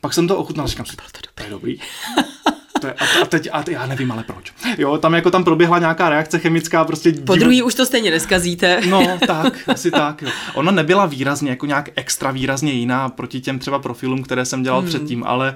pak 0.00 0.14
jsem 0.14 0.28
to 0.28 0.36
ochutnal, 0.36 0.66
říkám 0.66 0.86
si, 0.86 0.96
to 1.34 1.44
je 1.44 1.50
dobrý. 1.50 1.78
To 2.80 2.86
je, 2.86 2.92
a, 2.92 3.22
a, 3.22 3.24
teď, 3.24 3.48
a 3.52 3.64
já 3.70 3.86
nevím, 3.86 4.12
ale 4.12 4.22
proč. 4.22 4.52
Jo, 4.78 4.98
tam 4.98 5.14
jako 5.14 5.30
tam 5.30 5.44
proběhla 5.44 5.78
nějaká 5.78 6.08
reakce 6.08 6.38
chemická, 6.38 6.84
prostě... 6.84 7.12
Po 7.12 7.34
druhý 7.34 7.62
už 7.62 7.74
to 7.74 7.86
stejně 7.86 8.10
neskazíte. 8.10 8.80
No, 8.88 9.18
tak, 9.26 9.58
asi 9.68 9.90
tak. 9.90 10.22
Jo. 10.22 10.30
Ona 10.54 10.72
nebyla 10.72 11.06
výrazně, 11.06 11.50
jako 11.50 11.66
nějak 11.66 11.88
extra 11.96 12.30
výrazně 12.30 12.72
jiná 12.72 13.08
proti 13.08 13.40
těm 13.40 13.58
třeba 13.58 13.78
profilům, 13.78 14.22
které 14.22 14.44
jsem 14.44 14.62
dělal 14.62 14.80
hmm. 14.80 14.88
předtím, 14.88 15.24
ale 15.26 15.54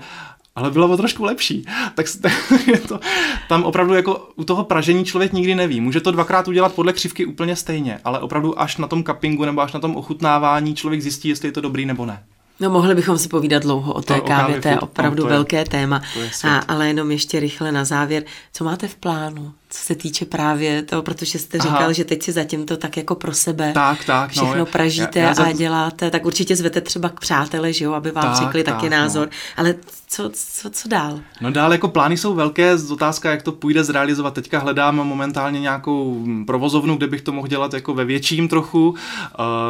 ale 0.55 0.71
bylo 0.71 0.89
to 0.89 0.97
trošku 0.97 1.25
lepší. 1.25 1.67
Tak 1.95 2.07
je 2.67 2.79
to, 2.79 3.01
tam 3.49 3.65
opravdu 3.65 3.95
jako 3.95 4.29
u 4.37 4.45
toho 4.45 4.65
pražení 4.65 5.05
člověk 5.05 5.33
nikdy 5.33 5.55
neví. 5.55 5.81
Může 5.81 6.01
to 6.01 6.11
dvakrát 6.11 6.49
udělat 6.49 6.75
podle 6.75 6.93
křivky 6.93 7.27
úplně 7.27 7.57
stejně, 7.57 7.99
ale 8.05 8.21
opravdu 8.21 8.61
až 8.61 8.77
na 8.77 8.87
tom 8.87 9.05
cuppingu 9.05 9.45
nebo 9.45 9.61
až 9.61 9.73
na 9.73 9.81
tom 9.81 9.97
ochutnávání 9.97 10.75
člověk 10.75 11.03
zjistí, 11.03 11.29
jestli 11.29 11.49
je 11.49 11.53
to 11.53 11.61
dobrý 11.61 11.87
nebo 11.87 12.07
ne. 12.07 12.25
No 12.63 12.71
mohli 12.71 12.95
bychom 12.95 13.19
si 13.19 13.29
povídat 13.29 13.63
dlouho 13.63 13.93
o 13.93 14.03
té 14.03 14.15
to, 14.15 14.21
kávě, 14.21 14.61
to 14.61 14.69
je 14.69 14.81
opravdu 14.81 15.23
no, 15.23 15.29
to 15.29 15.29
je, 15.29 15.37
velké 15.37 15.65
téma. 15.65 16.03
A, 16.45 16.59
ale 16.59 16.89
jenom 16.89 17.11
ještě 17.11 17.41
rychle 17.41 17.73
na 17.73 17.85
závěr, 17.85 18.25
co 18.53 18.65
máte 18.65 18.89
v 18.89 18.97
plánu 18.97 19.53
co 19.73 19.85
se 19.85 19.95
týče 19.95 20.25
právě 20.25 20.83
toho, 20.83 21.03
protože 21.03 21.39
jste 21.39 21.59
říkal, 21.59 21.79
Aha. 21.79 21.93
že 21.93 22.05
teď 22.05 22.23
si 22.23 22.33
zatím 22.33 22.67
to 22.67 22.77
tak 22.77 22.97
jako 22.97 23.15
pro 23.15 23.33
sebe 23.33 23.73
tak, 23.73 24.05
tak, 24.05 24.37
no, 24.37 24.43
všechno 24.43 24.59
no, 24.59 24.67
pražíte 24.67 25.19
já, 25.19 25.29
já 25.29 25.35
za... 25.35 25.45
a 25.45 25.53
děláte, 25.53 26.11
tak 26.11 26.25
určitě 26.27 26.57
zvete 26.57 26.81
třeba 26.81 27.09
k 27.09 27.21
přátele, 27.21 27.73
že 27.73 27.85
jo, 27.85 27.93
aby 27.93 28.11
vám 28.11 28.25
tak, 28.25 28.37
řekli 28.37 28.65
tak, 28.65 28.75
taky 28.75 28.91
no. 28.91 28.97
názor, 28.97 29.27
no. 29.27 29.37
ale 29.57 29.75
co, 30.09 30.31
co, 30.35 30.71
co 30.71 30.89
dál? 30.89 31.21
No 31.41 31.51
dál 31.51 31.73
jako 31.73 31.89
plány 31.89 32.17
jsou 32.17 32.35
velké, 32.35 32.75
otázka, 32.93 33.31
jak 33.31 33.43
to 33.43 33.53
půjde 33.53 33.85
zrealizovat. 33.85 34.35
Teďka 34.35 34.59
hledám 34.59 34.97
momentálně 34.97 35.61
nějakou 35.61 36.27
provozovnu, 36.47 36.97
kde 36.97 37.07
bych 37.07 37.23
to 37.23 37.33
mohl 37.33 37.49
dělat 37.49 37.75
jako 37.75 37.95
ve 37.95 38.05
větším 38.05 38.49
trochu. 38.49 38.89
Uh, 38.89 38.97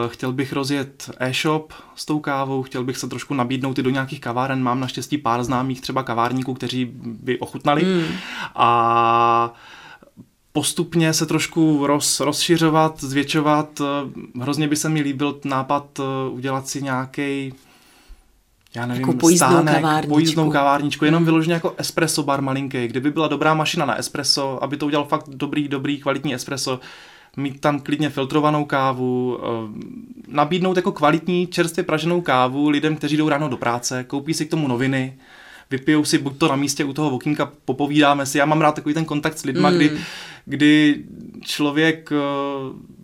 chtěl 0.09 0.33
bych 0.33 0.53
rozjet 0.53 1.11
e-shop 1.19 1.73
s 1.95 2.05
tou 2.05 2.21
kávou, 2.21 2.63
chtěl 2.63 2.85
bych 2.85 2.99
se 2.99 3.09
trošku 3.09 3.35
nabídnout 3.35 3.79
i 3.79 3.83
do 3.83 3.91
nějakých 3.91 4.21
kaváren. 4.21 4.63
Mám 4.63 4.81
naštěstí 4.81 5.19
pár 5.19 5.45
známých 5.45 5.81
třeba 5.81 6.03
kavárníků, 6.03 6.55
kteří 6.55 6.91
by 7.03 7.39
ochutnali. 7.39 7.85
Mm. 7.85 8.05
A 8.55 9.55
postupně 10.53 11.13
se 11.13 11.27
trošku 11.27 11.87
roz, 11.87 12.21
rozšiřovat, 12.21 13.01
zvětšovat. 13.01 13.81
Hrozně 14.41 14.69
by 14.69 14.77
se 14.77 14.89
mi 14.89 15.01
líbil 15.01 15.41
nápad 15.45 16.01
eh, 16.01 16.31
udělat 16.31 16.69
si 16.69 16.83
nějaký 16.83 17.53
já 18.77 18.87
nevím, 18.87 19.01
jako 19.01 19.13
pojízdnou 19.13 19.49
stánek, 19.49 19.75
kavárničku. 19.75 20.15
pojízdnou 20.15 20.51
kavárničku, 20.51 21.05
jenom 21.05 21.25
vyloženě 21.25 21.55
jako 21.55 21.75
espresso 21.79 22.23
bar 22.23 22.43
malinký, 22.43 22.89
kdyby 22.89 23.11
byla 23.11 23.29
dobrá 23.29 23.55
mašina 23.55 23.87
na 23.87 23.95
espresso, 23.95 24.65
aby 24.65 24.77
to 24.77 24.87
udělal 24.87 25.07
fakt 25.07 25.29
dobrý, 25.29 25.69
dobrý, 25.69 26.01
kvalitní 26.01 26.35
espresso, 26.35 26.81
mít 27.37 27.61
tam 27.61 27.81
klidně 27.81 28.11
filtrovanou 28.11 28.65
kávu, 28.65 29.39
eh, 29.41 29.47
nabídnout 30.29 30.77
jako 30.77 30.93
kvalitní, 30.93 31.47
čerstvě 31.47 31.85
praženou 31.85 32.21
kávu 32.21 32.69
lidem, 32.69 32.97
kteří 32.97 33.17
jdou 33.17 33.29
ráno 33.29 33.49
do 33.49 33.57
práce, 33.57 34.05
koupí 34.05 34.35
si 34.35 34.47
k 34.47 34.51
tomu 34.51 34.69
noviny, 34.69 35.19
vypijou 35.73 36.05
si 36.05 36.19
buď 36.19 36.39
to 36.39 36.49
na 36.49 36.57
místě 36.57 36.85
u 36.85 36.93
toho 36.93 37.11
vokínka, 37.11 37.53
popovídáme 37.65 38.27
si. 38.27 38.39
Já 38.39 38.47
mám 38.47 38.61
rád 38.61 38.75
takový 38.75 38.95
ten 38.95 39.05
kontakt 39.05 39.39
s 39.39 39.45
lidma, 39.45 39.71
mm. 39.71 39.77
kdy, 39.77 39.91
kdy 40.45 41.05
člověk 41.41 42.13
eh, 42.13 42.17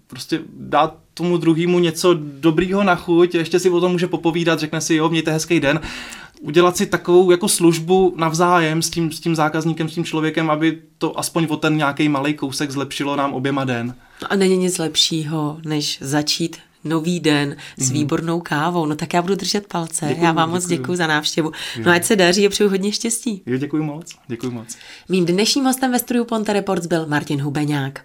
prostě 0.07 0.41
dá 0.53 0.95
tomu 1.15 1.37
druhému 1.37 1.79
něco 1.79 2.15
dobrýho 2.21 2.85
na 2.85 2.95
chuť, 2.95 3.35
ještě 3.35 3.59
si 3.59 3.71
o 3.71 3.81
tom 3.81 3.93
může 3.93 4.07
popovídat, 4.07 4.59
řekne 4.59 4.81
si, 4.81 4.95
jo, 4.95 5.09
mějte 5.09 5.33
hezký 5.33 5.61
den, 5.61 5.81
udělat 6.41 6.77
si 6.77 6.87
takovou 6.87 7.31
jako 7.31 7.49
službu 7.49 8.15
navzájem 8.17 8.83
s 8.83 8.91
tím, 8.91 9.13
s 9.13 9.21
tím 9.21 9.37
zákazníkem, 9.37 9.89
s 9.89 9.95
tím 9.95 10.05
člověkem, 10.05 10.51
aby 10.51 10.79
to 10.99 11.19
aspoň 11.19 11.47
o 11.51 11.57
ten 11.57 11.77
nějaký 11.77 12.09
malý 12.09 12.35
kousek 12.35 12.71
zlepšilo 12.71 13.17
nám 13.17 13.35
oběma 13.35 13.65
den. 13.65 13.95
No 14.23 14.33
a 14.33 14.37
není 14.37 14.57
nic 14.57 14.79
lepšího, 14.79 15.59
než 15.65 15.99
začít 16.01 16.57
nový 16.85 17.21
den 17.21 17.57
s 17.77 17.91
mm. 17.91 17.95
výbornou 17.95 18.41
kávou. 18.41 18.87
No 18.87 18.97
tak 18.97 19.14
já 19.14 19.23
budu 19.23 19.35
držet 19.35 19.67
palce. 19.67 20.07
Děkuju, 20.09 20.25
já 20.25 20.33
vám 20.33 20.51
moc 20.51 20.67
děkuji 20.67 20.97
za 20.97 21.07
návštěvu. 21.07 21.53
No 21.85 21.93
ať 21.93 22.05
se 22.05 22.17
daří 22.17 22.47
a 22.47 22.51
přeju 22.51 22.71
hodně 22.71 22.93
štěstí. 22.93 23.43
Jo, 23.47 23.59
děkuji 23.59 23.83
moc. 23.83 24.14
Děkuji 24.29 24.51
moc. 24.51 24.77
Mým 25.09 25.27
dnešním 25.27 25.64
hostem 25.64 25.93
ve 25.93 25.99
studiu 25.99 26.25
Ponte 26.25 26.53
Reports 26.53 26.87
byl 26.87 27.07
Martin 27.07 27.43
Hubeňák. 27.43 28.01